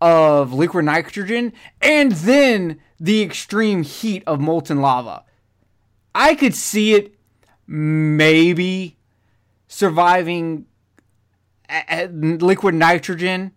[0.00, 5.24] of liquid nitrogen and then the extreme heat of molten lava.
[6.14, 7.14] I could see it
[7.66, 8.96] maybe
[9.68, 10.66] surviving
[12.02, 13.52] liquid nitrogen,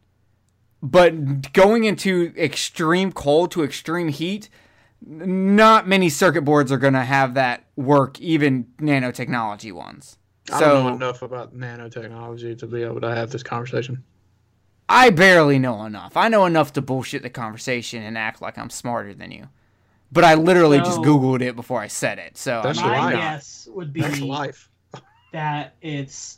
[0.81, 4.49] but going into extreme cold to extreme heat,
[5.05, 10.17] not many circuit boards are going to have that work, even nanotechnology ones.
[10.51, 14.03] I so don't know enough about nanotechnology to be able to have this conversation.
[14.89, 16.17] I barely know enough.
[16.17, 19.47] I know enough to bullshit the conversation and act like I'm smarter than you.
[20.11, 22.37] But I literally just Googled it before I said it.
[22.37, 23.15] So That's My life.
[23.15, 24.69] guess would be That's life.
[25.31, 26.37] that it's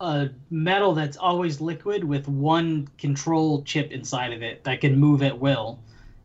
[0.00, 5.22] a metal that's always liquid with one control chip inside of it that can move
[5.22, 5.78] at will.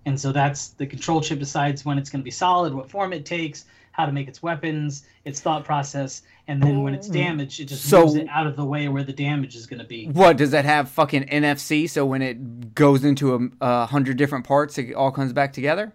[0.06, 3.12] And so that's the control chip decides when it's going to be solid, what form
[3.12, 7.14] it takes, how to make its weapons, its thought process, and then when it's mm.
[7.14, 9.80] damaged, it just So- moves it out of the way where the damage is going
[9.80, 10.08] to be.
[10.08, 10.89] what does that have?
[10.89, 11.89] Fucking NFC.
[11.89, 15.93] So when it goes into a, a hundred different parts, it all comes back together.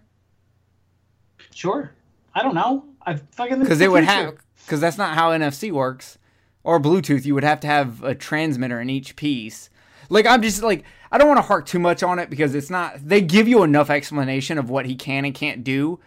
[1.53, 1.91] Sure.
[2.33, 2.85] I don't know.
[3.05, 4.35] I fucking Because it would have.
[4.65, 6.17] Because that's not how NFC works.
[6.63, 9.69] Or Bluetooth, you would have to have a transmitter in each piece.
[10.09, 12.69] Like I'm just like I don't want to hark too much on it because it's
[12.69, 13.07] not.
[13.07, 15.99] They give you enough explanation of what he can and can't do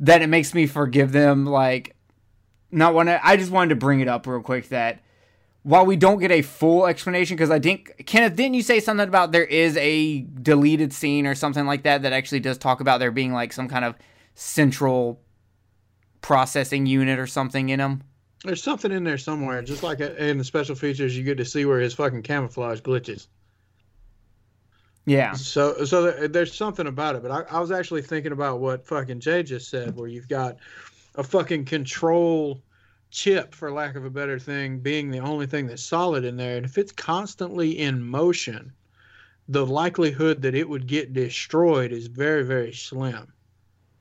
[0.00, 1.46] that it makes me forgive them.
[1.46, 1.96] Like
[2.70, 3.24] not want to.
[3.26, 5.00] I just wanted to bring it up real quick that
[5.62, 9.06] while we don't get a full explanation, because I think Kenneth, didn't you say something
[9.06, 12.98] about there is a deleted scene or something like that that actually does talk about
[12.98, 13.94] there being like some kind of
[14.34, 15.20] central
[16.22, 18.02] processing unit or something in them?
[18.42, 21.66] There's something in there somewhere, just like in the special features, you get to see
[21.66, 23.26] where his fucking camouflage glitches.
[25.06, 25.32] Yeah.
[25.32, 27.22] So, so there's something about it.
[27.22, 30.56] But I, I was actually thinking about what fucking Jay just said, where you've got
[31.16, 32.62] a fucking control
[33.10, 36.56] chip, for lack of a better thing, being the only thing that's solid in there,
[36.56, 38.72] and if it's constantly in motion,
[39.48, 43.32] the likelihood that it would get destroyed is very, very slim.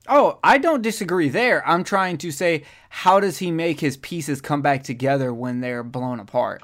[0.08, 1.68] Oh, I don't disagree there.
[1.68, 5.84] I'm trying to say, how does he make his pieces come back together when they're
[5.84, 6.62] blown apart?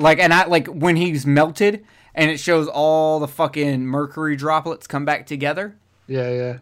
[0.00, 1.84] Like, and I like when he's melted
[2.14, 5.76] and it shows all the fucking mercury droplets come back together.
[6.06, 6.58] Yeah, yeah.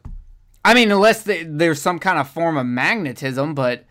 [0.65, 3.85] I mean, unless the, there's some kind of form of magnetism, but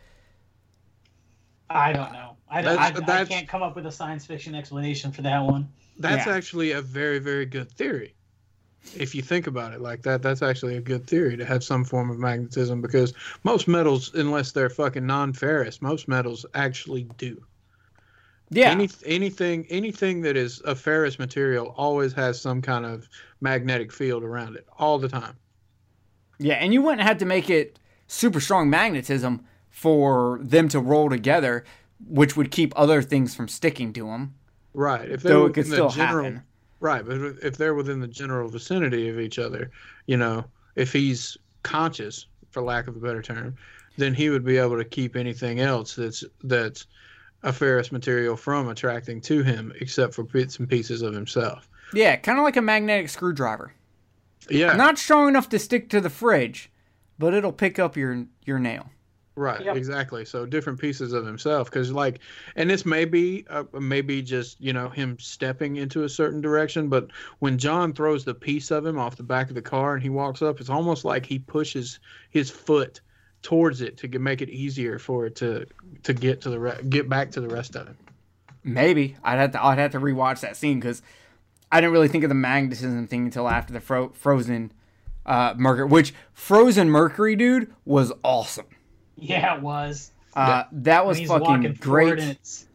[1.69, 2.35] I don't know.
[2.49, 5.21] I, don't, That's- I, I that's- can't come up with a science fiction explanation for
[5.23, 5.67] that one.
[5.97, 6.33] That's Yeah.
[6.35, 8.13] actually a very, very good theory.
[8.95, 11.83] If you think about it like that, that's actually a good theory to have some
[11.83, 17.41] form of magnetism because most metals, unless they're fucking non-ferrous, most metals actually do.
[18.49, 23.09] Yeah, Any, anything, anything that is a ferrous material always has some kind of
[23.41, 25.37] magnetic field around it all the time.
[26.39, 31.09] yeah, and you wouldn't have to make it super strong magnetism for them to roll
[31.09, 31.63] together,
[32.07, 34.35] which would keep other things from sticking to them.
[34.73, 35.09] Right.
[35.09, 36.43] If Though they're it could within the still general, happen.
[36.79, 39.71] right, but if they're within the general vicinity of each other,
[40.05, 40.45] you know,
[40.75, 43.55] if he's conscious, for lack of a better term,
[43.97, 46.85] then he would be able to keep anything else that's that's
[47.43, 51.69] a ferrous material from attracting to him, except for bits and pieces of himself.
[51.93, 53.73] Yeah, kind of like a magnetic screwdriver.
[54.49, 54.75] Yeah.
[54.75, 56.69] Not strong enough to stick to the fridge,
[57.19, 58.89] but it'll pick up your your nail.
[59.35, 59.75] Right, Yep.
[59.75, 60.25] exactly.
[60.25, 62.21] So different pieces of himself, because like,
[62.55, 66.87] and this may be, uh, maybe just you know him stepping into a certain direction.
[66.89, 67.09] But
[67.39, 70.09] when John throws the piece of him off the back of the car and he
[70.09, 71.99] walks up, it's almost like he pushes
[72.31, 72.99] his foot
[73.41, 75.65] towards it to g- make it easier for it to
[76.03, 77.95] to get to the re- get back to the rest of it.
[78.63, 81.01] Maybe I'd have to I'd have to rewatch that scene because
[81.71, 84.71] I didn't really think of the magnetism thing until after the fro- frozen
[85.25, 88.65] uh, mercury, which frozen mercury dude was awesome.
[89.17, 90.11] Yeah, it was.
[90.35, 92.19] Uh, That was fucking great.
[92.19, 92.65] and it's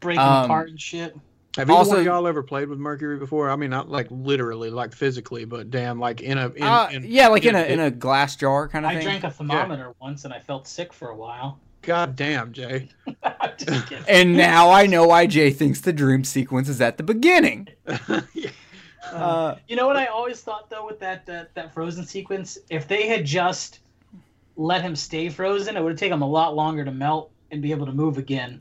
[0.00, 1.16] breaking Um, apart and shit.
[1.58, 3.50] Have either Also- one of y'all ever played with Mercury before?
[3.50, 7.04] I mean, not like literally, like physically, but damn, like in a in, Uh, in-
[7.06, 9.02] yeah, like in a in a glass jar kind of I thing.
[9.08, 11.58] I drank a thermometer once and I felt sick for a while.
[11.82, 12.88] God damn, Jay.
[13.22, 14.04] I'm just kidding.
[14.08, 17.68] and now I know why Jay thinks the dream sequence is at the beginning.
[18.34, 18.50] Yeah.
[19.12, 22.58] Uh, You know what I always thought though with that that, that frozen sequence?
[22.68, 23.80] If they had just
[24.56, 27.62] let him stay frozen, it would have taken him a lot longer to melt and
[27.62, 28.60] be able to move again.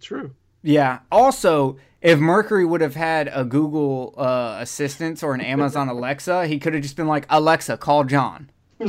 [0.00, 0.32] True.
[0.62, 1.00] Yeah.
[1.10, 6.58] Also, if Mercury would have had a Google uh, Assistant or an Amazon Alexa, he
[6.58, 8.50] could have just been like, Alexa, call John,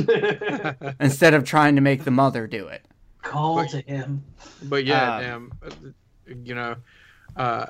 [0.99, 2.86] instead of trying to make the mother do it.
[3.21, 4.24] Call to him.
[4.63, 6.76] But yeah, Um, damn, uh, you know,
[7.36, 7.65] uh,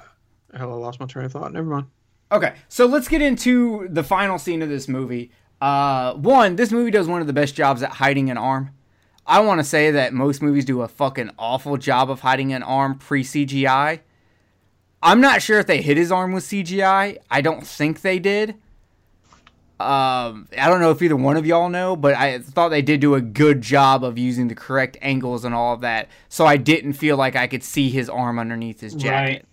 [0.54, 1.54] hell, I lost my train of thought.
[1.54, 1.88] Never mind.
[2.32, 5.32] Okay, so let's get into the final scene of this movie.
[5.62, 8.72] Uh, one, this movie does one of the best jobs at hiding an arm.
[9.26, 12.64] I want to say that most movies do a fucking awful job of hiding an
[12.64, 14.02] arm pre CGI.
[15.02, 17.18] I'm not sure if they hit his arm with CGI.
[17.30, 18.56] I don't think they did.
[19.80, 23.02] Um, I don't know if either one of y'all know, but I thought they did
[23.02, 26.56] do a good job of using the correct angles and all of that, so I
[26.56, 29.46] didn't feel like I could see his arm underneath his jacket.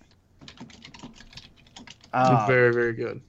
[2.13, 3.23] Uh, very, very good.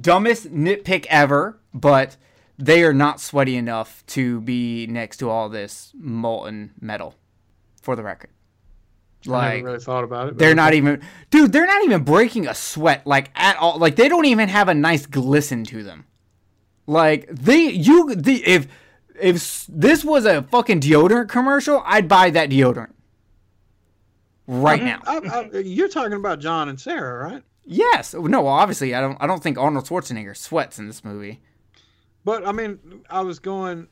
[0.00, 2.16] dumbest nitpick ever, but
[2.58, 7.14] they are not sweaty enough to be next to all this molten metal.
[7.80, 8.30] For the record,
[9.26, 10.38] I like never really thought about it.
[10.38, 11.00] they're not even,
[11.30, 11.52] dude.
[11.52, 13.78] They're not even breaking a sweat like at all.
[13.78, 16.04] Like they don't even have a nice glisten to them.
[16.86, 18.66] Like they, you, the if
[19.18, 22.92] if this was a fucking deodorant commercial, I'd buy that deodorant
[24.46, 25.28] right mm-hmm.
[25.28, 25.30] now.
[25.34, 27.42] I, I, you're talking about John and Sarah, right?
[27.64, 28.14] Yes.
[28.14, 28.42] No.
[28.42, 29.16] Well, obviously, I don't.
[29.20, 31.40] I don't think Arnold Schwarzenegger sweats in this movie.
[32.28, 33.88] But I mean, I was going.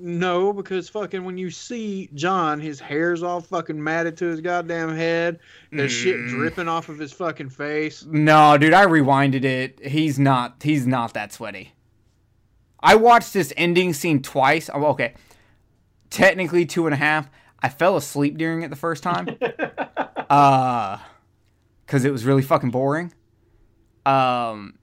[0.00, 4.96] No, because fucking when you see John, his hair's all fucking matted to his goddamn
[4.96, 5.38] head.
[5.70, 6.28] There's shit Mm.
[6.30, 8.04] dripping off of his fucking face.
[8.04, 9.78] No, dude, I rewinded it.
[9.86, 10.56] He's not.
[10.60, 11.72] He's not that sweaty.
[12.80, 14.68] I watched this ending scene twice.
[14.74, 15.14] Oh, okay,
[16.10, 17.30] technically two and a half.
[17.62, 19.28] I fell asleep during it the first time,
[20.30, 20.98] uh,
[21.86, 23.12] because it was really fucking boring.
[24.04, 24.74] Um,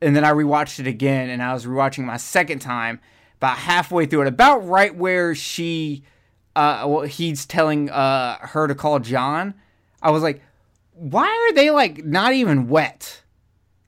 [0.00, 3.00] and then I rewatched it again, and I was rewatching my second time,
[3.36, 6.04] about halfway through it, about right where she,
[6.54, 9.54] uh, well, he's telling uh her to call John.
[10.02, 10.42] I was like,
[10.92, 13.22] why are they like not even wet?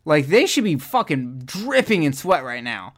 [0.05, 2.95] Like they should be fucking dripping in sweat right now.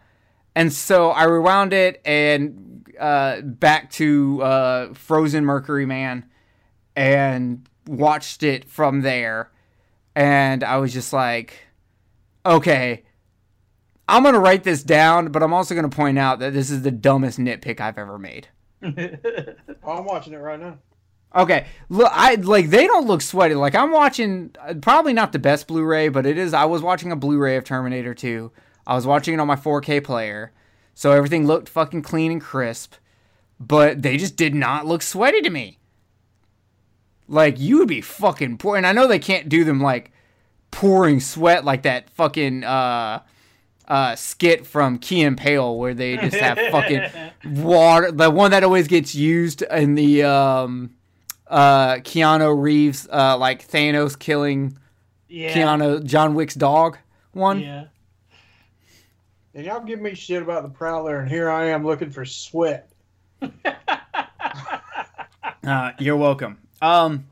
[0.55, 6.29] And so I rewound it and uh, back to uh, Frozen Mercury Man
[6.97, 9.51] and watched it from there.
[10.15, 11.67] And I was just like,
[12.45, 13.05] okay,
[14.09, 16.71] I'm going to write this down, but I'm also going to point out that this
[16.71, 18.49] is the dumbest nitpick I've ever made.
[18.83, 20.79] I'm watching it right now.
[21.35, 23.55] Okay, look, I like they don't look sweaty.
[23.55, 26.53] Like I'm watching, uh, probably not the best Blu-ray, but it is.
[26.53, 28.51] I was watching a Blu-ray of Terminator 2.
[28.85, 30.53] I was watching it on my 4K player,
[30.93, 32.95] so everything looked fucking clean and crisp.
[33.61, 35.79] But they just did not look sweaty to me.
[37.29, 40.11] Like you would be fucking poor, and I know they can't do them like
[40.71, 43.21] pouring sweat like that fucking uh
[43.89, 47.03] uh skit from Key and Peele where they just have fucking
[47.63, 48.13] water.
[48.13, 50.95] The one that always gets used in the um
[51.47, 54.79] uh Keanu Reeves uh like Thanos killing
[55.29, 55.55] yeah.
[55.55, 56.99] Keanu John Wick's dog
[57.33, 57.61] one.
[57.61, 57.85] Yeah.
[59.53, 62.91] And y'all give me shit about the Prowler, and here I am looking for sweat.
[65.63, 66.59] Uh, you're welcome.
[66.81, 67.27] Um,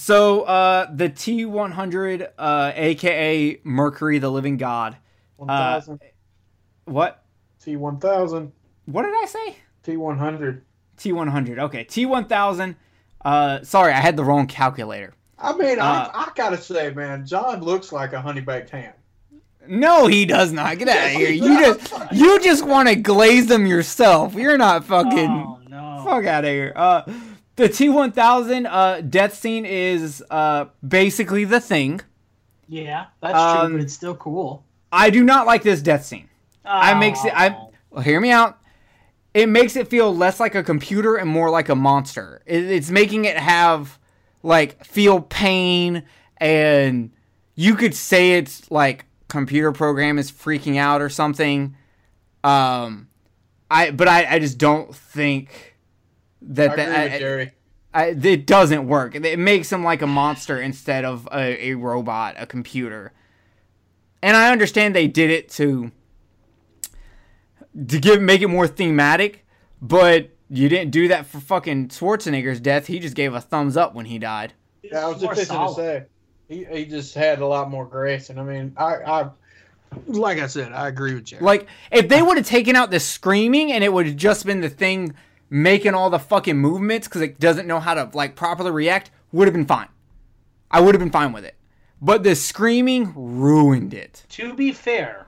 [0.00, 4.96] so uh, the T100, uh, aka Mercury, the Living God.
[5.36, 6.00] 1000,
[6.86, 7.22] What?
[7.64, 8.50] T1000,
[8.86, 9.56] What did I say?
[9.84, 10.62] T100.
[10.96, 11.58] T100.
[11.58, 12.76] Okay, T1000.
[13.22, 15.12] Uh, sorry, I had the wrong calculator.
[15.38, 18.92] I mean, Uh, I, I gotta say, man, John looks like a honey baked ham.
[19.68, 20.78] No, he does not.
[20.78, 21.30] Get out of here.
[21.30, 24.34] You just you just want to glaze them yourself.
[24.34, 25.28] You're not fucking.
[25.30, 26.02] Oh no.
[26.04, 26.72] Fuck out of here.
[26.74, 27.02] Uh,
[27.60, 32.00] the T1000 uh, death scene is uh, basically the thing.
[32.68, 34.64] Yeah, that's Um, true, but it's still cool.
[34.92, 36.28] I do not like this death scene.
[36.64, 37.32] I makes it.
[37.34, 37.70] I Oh.
[37.90, 38.58] well, hear me out.
[39.34, 42.42] It makes it feel less like a computer and more like a monster.
[42.46, 43.98] It, it's making it have
[44.42, 46.02] like feel pain
[46.38, 47.10] and
[47.54, 51.76] you could say it's like computer program is freaking out or something.
[52.42, 53.08] Um,
[53.70, 55.69] I but I I just don't think
[56.42, 57.52] that I that agree with I- Jerry.
[57.92, 59.16] I, it doesn't work.
[59.16, 63.12] It makes him like a monster instead of a, a robot, a computer.
[64.22, 65.90] And I understand they did it to
[67.88, 69.44] to give make it more thematic,
[69.82, 72.86] but you didn't do that for fucking Schwarzenegger's death.
[72.86, 74.52] He just gave a thumbs up when he died.
[74.82, 76.04] Yeah, I was More just fixing to say.
[76.48, 78.30] He, he just had a lot more grace.
[78.30, 79.30] And I mean, I, I
[80.06, 81.42] like I said, I agree with Jerry.
[81.42, 84.60] Like if they would have taken out the screaming and it would have just been
[84.60, 85.14] the thing
[85.50, 89.46] making all the fucking movements because it doesn't know how to like properly react, would
[89.46, 89.88] have been fine.
[90.70, 91.56] I would have been fine with it.
[92.00, 94.24] But the screaming ruined it.
[94.30, 95.26] To be fair,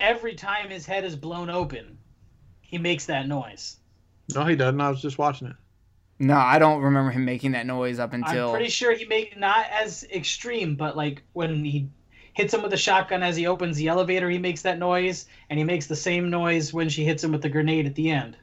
[0.00, 1.96] every time his head is blown open,
[2.60, 3.76] he makes that noise.
[4.34, 4.80] no, he doesn't.
[4.80, 5.56] I was just watching it.
[6.18, 8.48] No, I don't remember him making that noise up until.
[8.48, 11.88] I'm pretty sure he made not as extreme, but like when he
[12.34, 15.58] hits him with the shotgun as he opens the elevator, he makes that noise, and
[15.58, 18.36] he makes the same noise when she hits him with the grenade at the end.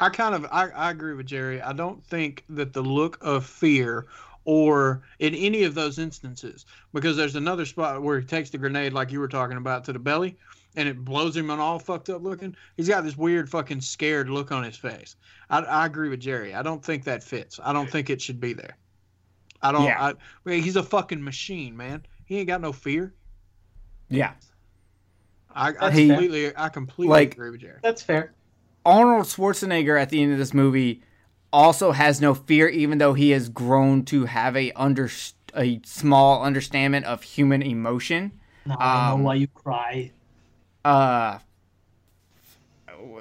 [0.00, 1.60] I kind of I, I agree with Jerry.
[1.60, 4.06] I don't think that the look of fear
[4.46, 8.94] or in any of those instances because there's another spot where he takes the grenade
[8.94, 10.34] like you were talking about to the belly
[10.76, 14.30] and it blows him on all fucked up looking he's got this weird fucking scared
[14.30, 15.16] look on his face
[15.50, 18.40] i, I agree with jerry i don't think that fits i don't think it should
[18.40, 18.78] be there
[19.60, 20.02] i don't Yeah.
[20.02, 23.12] I, well, he's a fucking machine man he ain't got no fear
[24.08, 24.32] Yeah.
[25.54, 26.06] i, I That's fair.
[26.08, 28.32] completely i completely Like- agree with jerry That's fair.
[28.84, 31.02] Arnold Schwarzenegger at the end of this movie
[31.52, 35.08] also has no fear, even though he has grown to have a under
[35.56, 38.32] a small understanding of human emotion.
[38.64, 40.12] No, I don't Um, know why you cry.
[40.84, 41.38] Uh,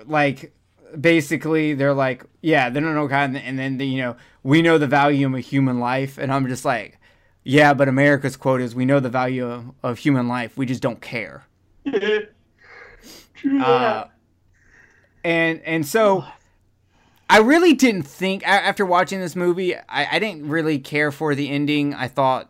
[0.06, 0.54] like
[1.00, 4.78] basically they're like, yeah, they don't know kind, and then the, you know we know
[4.78, 6.98] the value of a human life, and I'm just like,
[7.44, 10.82] yeah, but America's quote is, we know the value of, of human life, we just
[10.82, 11.46] don't care.
[13.58, 14.06] Uh,
[15.24, 16.26] and and so
[17.30, 21.50] I really didn't think after watching this movie, I, I didn't really care for the
[21.50, 21.94] ending.
[21.94, 22.50] I thought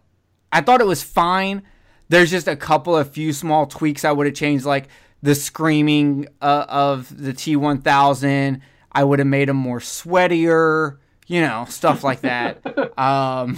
[0.52, 1.64] I thought it was fine.
[2.08, 4.88] There's just a couple of few small tweaks I would have changed, like
[5.22, 8.62] the screaming uh, of the T1000.
[8.92, 10.98] I would have made him more sweatier,
[11.28, 12.98] you know, stuff like that.
[12.98, 13.58] um,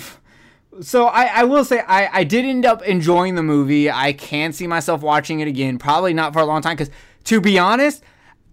[0.82, 3.89] so I, I will say I, I did end up enjoying the movie.
[3.89, 5.78] I can see myself watching it again.
[5.78, 6.93] Probably not for a long time because,
[7.26, 8.03] to be honest,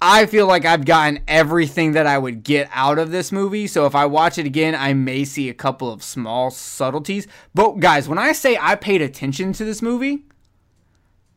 [0.00, 3.66] I feel like I've gotten everything that I would get out of this movie.
[3.66, 7.26] So if I watch it again, I may see a couple of small subtleties.
[7.54, 10.24] But guys, when I say I paid attention to this movie,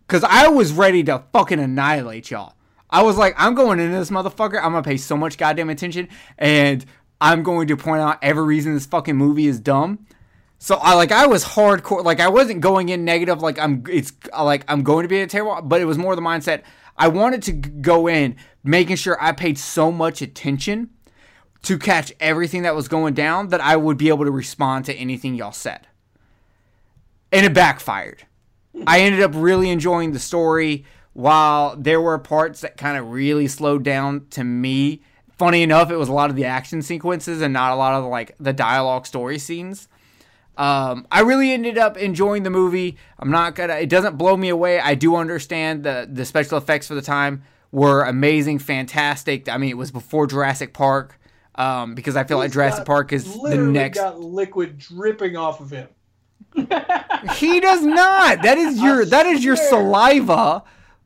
[0.08, 2.56] because I was ready to fucking annihilate y'all.
[2.90, 4.58] I was like, I'm going into this motherfucker.
[4.58, 6.86] I'm gonna pay so much goddamn attention, and
[7.22, 10.06] I'm going to point out every reason this fucking movie is dumb.
[10.64, 12.06] So I like I was hardcore.
[12.06, 13.42] Like I wasn't going in negative.
[13.42, 15.60] Like I'm it's uh, like I'm going to be a terrible.
[15.64, 16.62] But it was more the mindset.
[16.96, 20.92] I wanted to go in making sure I paid so much attention
[21.64, 24.94] to catch everything that was going down that I would be able to respond to
[24.94, 25.88] anything y'all said.
[27.32, 28.28] And it backfired.
[28.86, 33.48] I ended up really enjoying the story while there were parts that kind of really
[33.48, 35.02] slowed down to me.
[35.40, 38.06] Funny enough, it was a lot of the action sequences and not a lot of
[38.06, 39.88] like the dialogue story scenes.
[40.58, 42.98] Um, I really ended up enjoying the movie.
[43.18, 43.76] I'm not gonna.
[43.76, 44.80] It doesn't blow me away.
[44.80, 49.48] I do understand the the special effects for the time were amazing, fantastic.
[49.50, 51.18] I mean, it was before Jurassic Park.
[51.56, 53.98] Um, because I feel like He's Jurassic Park is the literally next.
[53.98, 55.90] got liquid dripping off of him.
[57.36, 58.42] He does not.
[58.42, 60.64] That is your that is your saliva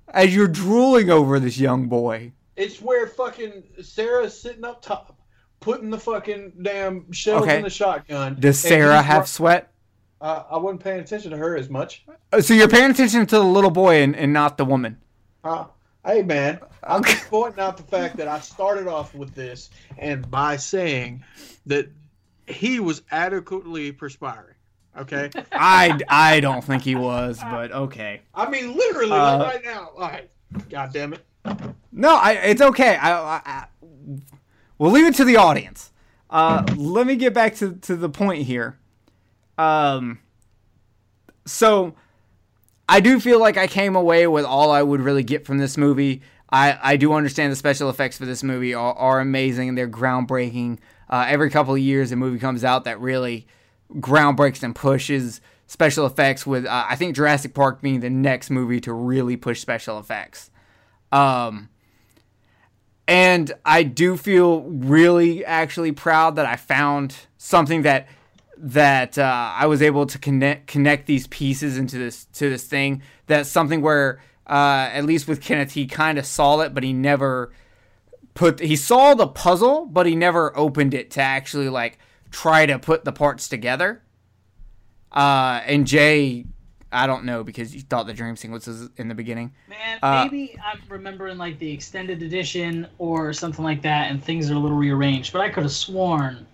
[0.09, 2.31] as you're drooling over this young boy.
[2.55, 5.14] It's where fucking Sarah's sitting up top,
[5.65, 7.57] putting the fucking damn shells Okay.
[7.57, 8.37] in the shotgun.
[8.39, 9.71] Does Sarah have sweat?
[10.21, 12.05] Uh, I wasn't paying attention to her as much.
[12.31, 14.97] Uh, So you're paying attention to the little boy and, and not the woman.
[15.43, 15.65] Uh,
[16.05, 20.29] hey man, I'm just pointing out the fact that I started off with this, and
[20.29, 21.23] by saying
[21.65, 21.89] that
[22.47, 24.53] he was adequately perspiring.
[24.97, 28.21] Okay, I, I don't think he was, but okay.
[28.35, 29.89] I mean literally Uh, like right now.
[29.97, 30.29] All right,
[30.69, 31.25] god damn it.
[31.91, 32.95] No, I, it's okay.
[32.95, 33.65] I, I, I,
[34.77, 35.91] we'll leave it to the audience.
[36.29, 38.77] Uh, let me get back to, to the point here.
[39.57, 40.19] Um,
[41.45, 41.95] so
[42.89, 45.77] I do feel like I came away with all I would really get from this
[45.77, 46.21] movie.
[46.49, 49.87] I, I do understand the special effects for this movie are, are amazing and they're
[49.87, 50.79] groundbreaking.
[51.09, 53.47] Uh, every couple of years, a movie comes out that really
[53.93, 56.45] groundbreaks and pushes special effects.
[56.45, 60.49] With uh, I think Jurassic Park being the next movie to really push special effects.
[61.11, 61.69] Um,
[63.07, 68.07] and I do feel really actually proud that I found something that
[68.57, 73.01] that uh, I was able to connect connect these pieces into this to this thing.
[73.27, 76.93] That's something where uh, at least with Kenneth, he kind of saw it, but he
[76.93, 77.51] never
[78.33, 78.59] put.
[78.59, 81.97] He saw the puzzle, but he never opened it to actually like
[82.31, 84.01] try to put the parts together.
[85.11, 86.45] Uh, and Jay,
[86.95, 89.53] I don't know because you thought the dream sequence was in the beginning.
[89.67, 94.49] Man, Uh, maybe I'm remembering like the extended edition or something like that, and things
[94.49, 95.31] are a little rearranged.
[95.33, 96.47] But I could have sworn.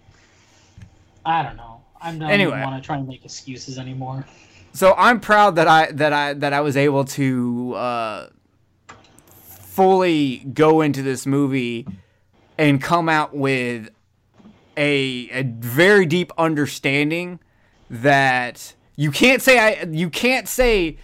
[1.25, 1.81] I don't know.
[2.01, 2.59] I don't Anyway.
[2.61, 4.25] want to try and make excuses anymore.
[4.73, 8.27] so I'm proud that I that I that I was able to uh,
[9.37, 11.85] fully go into this movie
[12.57, 13.89] and come out with
[14.77, 17.39] a a very deep understanding
[17.89, 20.97] that you can't say I you can't say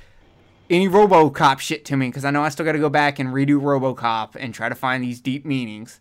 [0.70, 3.30] any RoboCop shit to me because I know I still got to go back and
[3.30, 6.00] redo RoboCop and try to find these deep meanings.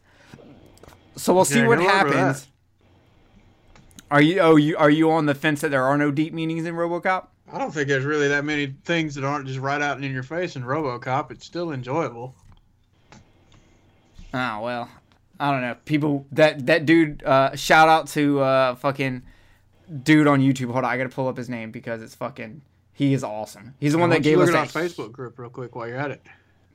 [1.16, 2.48] So we'll see Yeah, what good luck with happens.
[4.10, 6.66] Are you oh you are you on the fence that there are no deep meanings
[6.66, 7.28] in RoboCop?
[7.52, 10.22] I don't think there's really that many things that aren't just right out in your
[10.22, 11.30] face in RoboCop.
[11.30, 12.34] It's still enjoyable.
[14.34, 14.88] Oh well,
[15.40, 15.76] I don't know.
[15.84, 17.22] People that that dude.
[17.24, 19.22] Uh, shout out to uh, fucking
[20.02, 20.72] dude on YouTube.
[20.72, 22.62] Hold on, I gotta pull up his name because it's fucking.
[22.92, 23.74] He is awesome.
[23.78, 26.22] He's the one that gave us that Facebook group real quick while you're at it.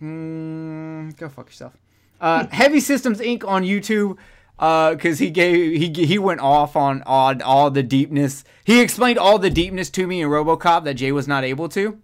[0.02, 1.76] Mm, go fuck yourself.
[2.20, 3.44] Uh, Heavy Systems Inc.
[3.48, 4.18] on YouTube,
[4.58, 8.44] because he gave he he went off on on all the deepness.
[8.64, 12.00] He explained all the deepness to me in RoboCop that Jay was not able to.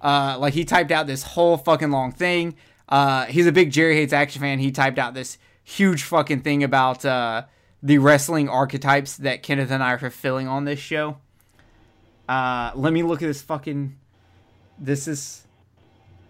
[0.00, 2.54] Uh, like he typed out this whole fucking long thing.
[2.88, 4.58] Uh, he's a big Jerry hates action fan.
[4.58, 7.44] He typed out this huge fucking thing about uh,
[7.82, 11.18] the wrestling archetypes that Kenneth and I are fulfilling on this show.
[12.28, 13.96] Uh, let me look at this fucking.
[14.78, 15.44] This is.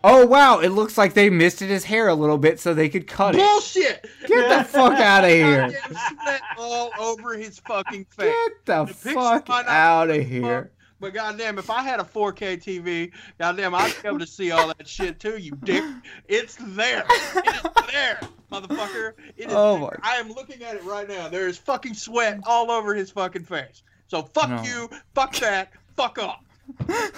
[0.04, 0.60] Oh wow!
[0.60, 3.38] It looks like they misted his hair a little bit so they could cut it.
[3.38, 4.06] Bullshit!
[4.26, 5.70] Get the fuck out of here!
[5.88, 8.32] Sweat all over his fucking face.
[8.32, 10.70] Get the The fuck out of here!
[11.00, 14.68] But goddamn, if I had a 4K TV, goddamn, I'd be able to see all
[14.68, 15.36] that shit too.
[15.36, 15.84] You dick!
[16.28, 17.04] It's there.
[17.08, 18.20] It is there,
[18.50, 19.14] motherfucker.
[19.36, 19.52] It is.
[19.54, 21.28] Oh my- I am looking at it right now.
[21.28, 23.82] There is fucking sweat all over his fucking face.
[24.08, 24.62] So fuck No.
[24.62, 24.90] you.
[25.14, 25.72] Fuck that.
[25.96, 26.44] Fuck off.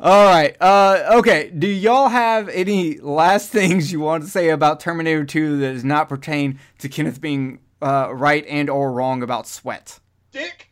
[0.00, 0.56] All right.
[0.60, 1.50] Uh, okay.
[1.50, 5.84] Do y'all have any last things you want to say about Terminator 2 that does
[5.84, 10.00] not pertain to Kenneth being uh, right and or wrong about sweat?
[10.32, 10.70] Dick.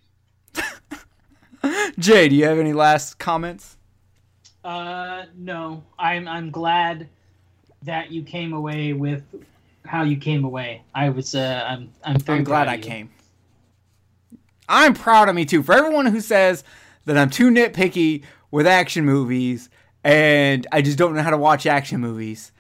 [1.99, 3.77] Jay, do you have any last comments?
[4.65, 5.85] Uh, no.
[5.99, 7.09] I'm I'm glad
[7.83, 9.23] that you came away with
[9.85, 10.83] how you came away.
[10.95, 12.83] I was uh, I'm I'm very I'm glad I you.
[12.83, 13.11] came.
[14.69, 15.63] I'm proud of me too.
[15.63, 16.65] For everyone who says
[17.05, 19.69] that I'm too nitpicky with action movies
[20.05, 22.53] and I just don't know how to watch action movies,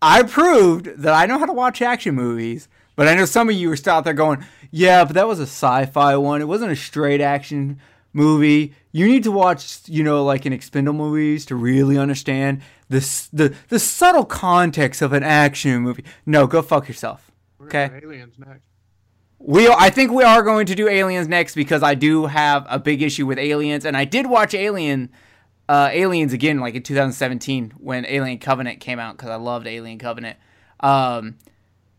[0.00, 2.68] I proved that I know how to watch action movies.
[2.94, 5.38] But I know some of you are still out there going, yeah, but that was
[5.38, 6.42] a sci fi one.
[6.42, 7.80] It wasn't a straight action
[8.12, 8.74] movie.
[8.90, 12.60] You need to watch, you know, like an Expendable movies to really understand
[12.92, 16.04] the, the, the subtle context of an action movie.
[16.26, 17.30] No, go fuck yourself.
[17.58, 17.90] We're Okay.
[18.02, 18.62] Aliens next.
[19.38, 22.78] We, I think we are going to do Aliens next because I do have a
[22.78, 25.10] big issue with Aliens, and I did watch Alien,
[25.68, 29.98] uh, Aliens again, like in 2017 when Alien Covenant came out because I loved Alien
[29.98, 30.36] Covenant.
[30.78, 31.38] Um,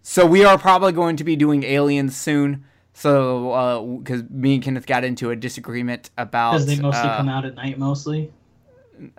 [0.01, 2.63] so we are probably going to be doing Aliens soon.
[2.93, 7.29] So because me and Kenneth got into a disagreement about Because they mostly uh, come
[7.29, 8.31] out at night, mostly.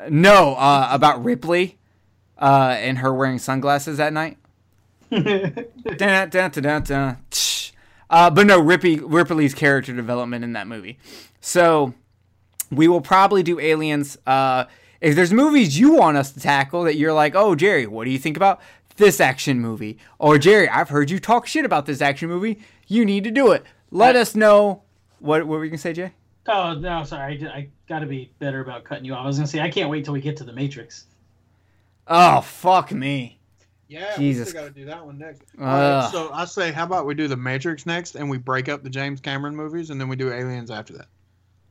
[0.09, 1.78] No uh, about Ripley
[2.39, 4.39] uh, and her wearing sunglasses at night.
[5.11, 6.51] Dun, dun,
[6.82, 7.16] dun.
[8.11, 10.98] Uh, but no, Ripley, Ripley's character development in that movie.
[11.40, 11.94] So
[12.70, 14.19] we will probably do Aliens.
[14.27, 14.65] Uh,
[15.01, 18.11] if there's movies you want us to tackle that you're like, oh, Jerry, what do
[18.11, 18.61] you think about
[18.97, 19.98] this action movie?
[20.19, 22.59] Or Jerry, I've heard you talk shit about this action movie.
[22.86, 23.65] You need to do it.
[23.90, 24.82] Let us know.
[25.20, 26.12] What, what were you going to say, Jay?
[26.49, 27.47] Oh no, sorry.
[27.47, 29.25] I, I got to be better about cutting you off.
[29.25, 31.07] I was gonna say I can't wait till we get to the Matrix.
[32.07, 33.39] Oh, fuck me.
[33.89, 34.47] Yeah, Jesus.
[34.47, 35.43] we still gotta do that one next.
[35.59, 35.65] Ugh.
[35.65, 38.83] Alright, so I say, how about we do the Matrix next, and we break up
[38.83, 41.07] the James Cameron movies, and then we do Aliens after that.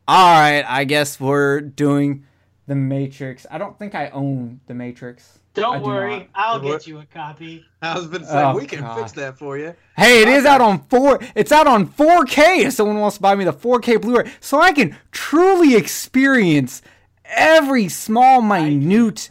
[0.07, 2.25] All right, I guess we're doing
[2.67, 3.45] The Matrix.
[3.49, 5.39] I don't think I own The Matrix.
[5.55, 6.27] I Don't do worry, not.
[6.33, 6.71] I'll What?
[6.79, 7.63] get you a copy.
[7.81, 8.97] I was gonna say Oh, we can God.
[8.99, 9.75] fix that for you.
[9.95, 11.19] Hey, it is out on four.
[11.35, 12.65] It's out on 4K.
[12.65, 16.81] If someone wants to buy me the 4K Blu-ray, so I can truly experience
[17.25, 19.29] every small, minute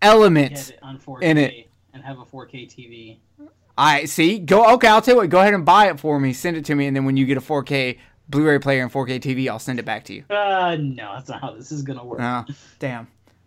[0.00, 0.54] element.
[0.54, 1.68] get it on 4K in it.
[1.92, 3.18] and have a 4K TV.
[3.76, 4.38] I see.
[4.38, 4.72] Go.
[4.74, 5.30] Okay, I'll tell you what.
[5.30, 6.32] Go ahead and buy it for me.
[6.32, 7.98] Send it to me, and then when you get a 4K
[8.28, 10.24] Blu-ray player and 4K TV, I'll send it back to you.
[10.30, 12.20] Uh, no, that's not how this is gonna work.
[12.22, 12.44] Oh,
[12.78, 13.06] damn.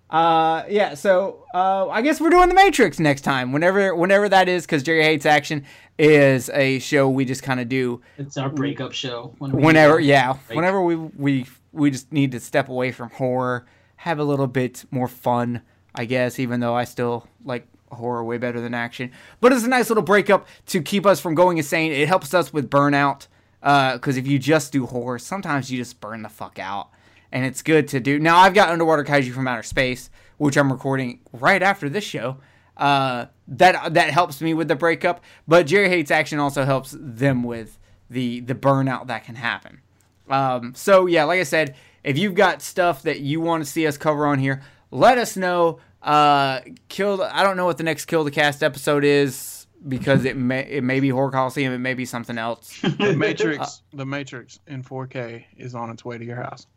[0.10, 0.94] Uh, yeah.
[0.94, 4.84] So, uh, I guess we're doing the Matrix next time, whenever, whenever that is, because
[4.84, 5.66] Jerry Hates Action
[5.98, 9.34] is a show we just kind of do It's our breakup show.
[9.40, 10.00] When whenever.
[10.00, 10.56] do Yeah, break.
[10.56, 13.66] whenever we we we just need to step away from horror,
[13.98, 15.62] have a little bit more fun,
[15.96, 16.38] I guess.
[16.40, 19.12] Even though I still like horror way better than action,
[19.42, 21.92] but it's a nice little breakup to keep us from going insane.
[21.92, 23.28] It helps us with burnout.
[23.64, 26.90] Uh, Because if you just do horror, sometimes you just burn the fuck out
[27.36, 28.18] and it's good to do.
[28.18, 32.38] Now I've got Underwater Kaiju from Outer Space, which I'm recording right after this show.
[32.78, 37.44] Uh, that that helps me with the breakup, but Jerry Hates Action also helps them
[37.44, 37.78] with
[38.10, 39.82] the the burnout that can happen.
[40.30, 41.76] Um, so yeah, like I said,
[42.06, 45.36] if you've got stuff that you want to see us cover on here, let us
[45.36, 45.80] know.
[46.02, 47.18] Uh, kill.
[47.18, 50.66] The, I don't know what the next Kill the Cast episode is because it may
[50.66, 52.80] it may be Horror Coliseum, it may be something else.
[52.98, 56.68] The Matrix, the Matrix in 4K is on its way to your house.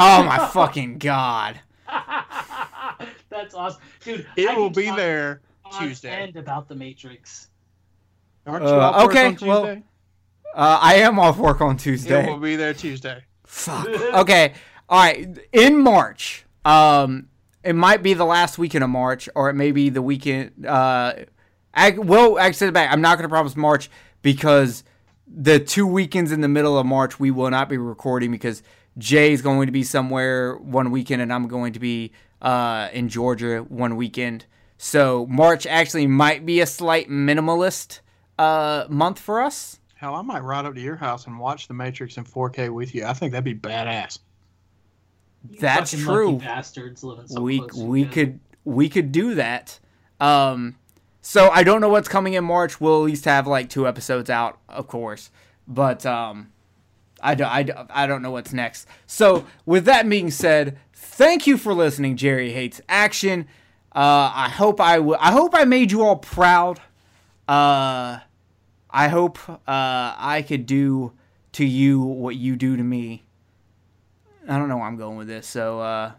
[0.00, 1.60] Oh my fucking god!
[3.28, 4.26] That's awesome, dude.
[4.36, 5.40] It I will be there
[5.78, 6.24] Tuesday.
[6.24, 7.48] And about the Matrix.
[8.46, 9.82] Aren't you Uh, off work okay, on well,
[10.54, 12.24] Uh, I am off work on Tuesday.
[12.26, 13.24] It will be there Tuesday.
[13.44, 13.88] Fuck.
[13.88, 14.54] Okay.
[14.88, 15.38] All right.
[15.52, 17.28] In March, um,
[17.62, 20.64] it might be the last weekend of March, or it may be the weekend.
[20.64, 21.14] Uh,
[21.74, 22.90] I, well, actually, back.
[22.92, 23.90] I'm not going to promise March
[24.22, 24.84] because
[25.26, 28.62] the two weekends in the middle of March, we will not be recording because
[28.98, 32.12] Jay's going to be somewhere one weekend and I'm going to be
[32.42, 34.46] uh, in Georgia one weekend.
[34.76, 38.00] So March actually might be a slight minimalist
[38.38, 39.80] uh, month for us.
[39.94, 42.94] Hell, I might ride up to your house and watch The Matrix in 4K with
[42.94, 43.04] you.
[43.04, 44.20] I think that'd be badass.
[45.50, 46.32] You That's true.
[46.32, 49.78] lucky bastards living so we close we could we could do that.
[50.20, 50.76] Um,
[51.20, 52.80] so I don't know what's coming in March.
[52.80, 55.30] We'll at least have like two episodes out, of course.
[55.66, 56.52] But um,
[57.22, 58.86] I don't, I, don't- I don't know what's next.
[59.06, 62.16] So with that being said, thank you for listening.
[62.16, 63.46] Jerry hates action.
[63.94, 66.78] Uh, I hope I w- I hope I made you all proud.
[67.48, 68.18] Uh,
[68.90, 71.12] I hope uh, I could do
[71.52, 73.24] to you what you do to me.
[74.48, 75.46] I don't know where I'm going with this.
[75.46, 76.12] So, uh,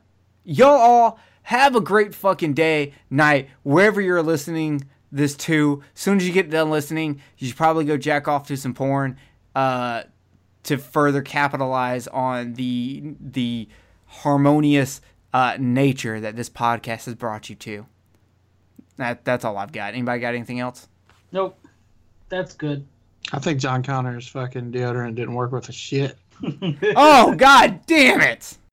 [0.44, 5.82] y'all all have a great fucking day, night, wherever you're listening this to.
[5.96, 8.74] As soon as you get done listening, you should probably go jack off to some
[8.74, 9.18] porn
[9.56, 10.04] uh,
[10.64, 13.68] to further capitalize on the the
[14.06, 15.02] harmonious
[15.34, 17.86] uh, nature that this podcast has brought you to.
[18.98, 19.94] That that's all I've got.
[19.94, 20.88] Anybody got anything else?
[21.32, 21.58] Nope.
[22.30, 22.86] That's good.
[23.32, 26.18] I think John Connor's fucking deodorant didn't work with a shit.
[26.96, 28.58] Oh god damn it!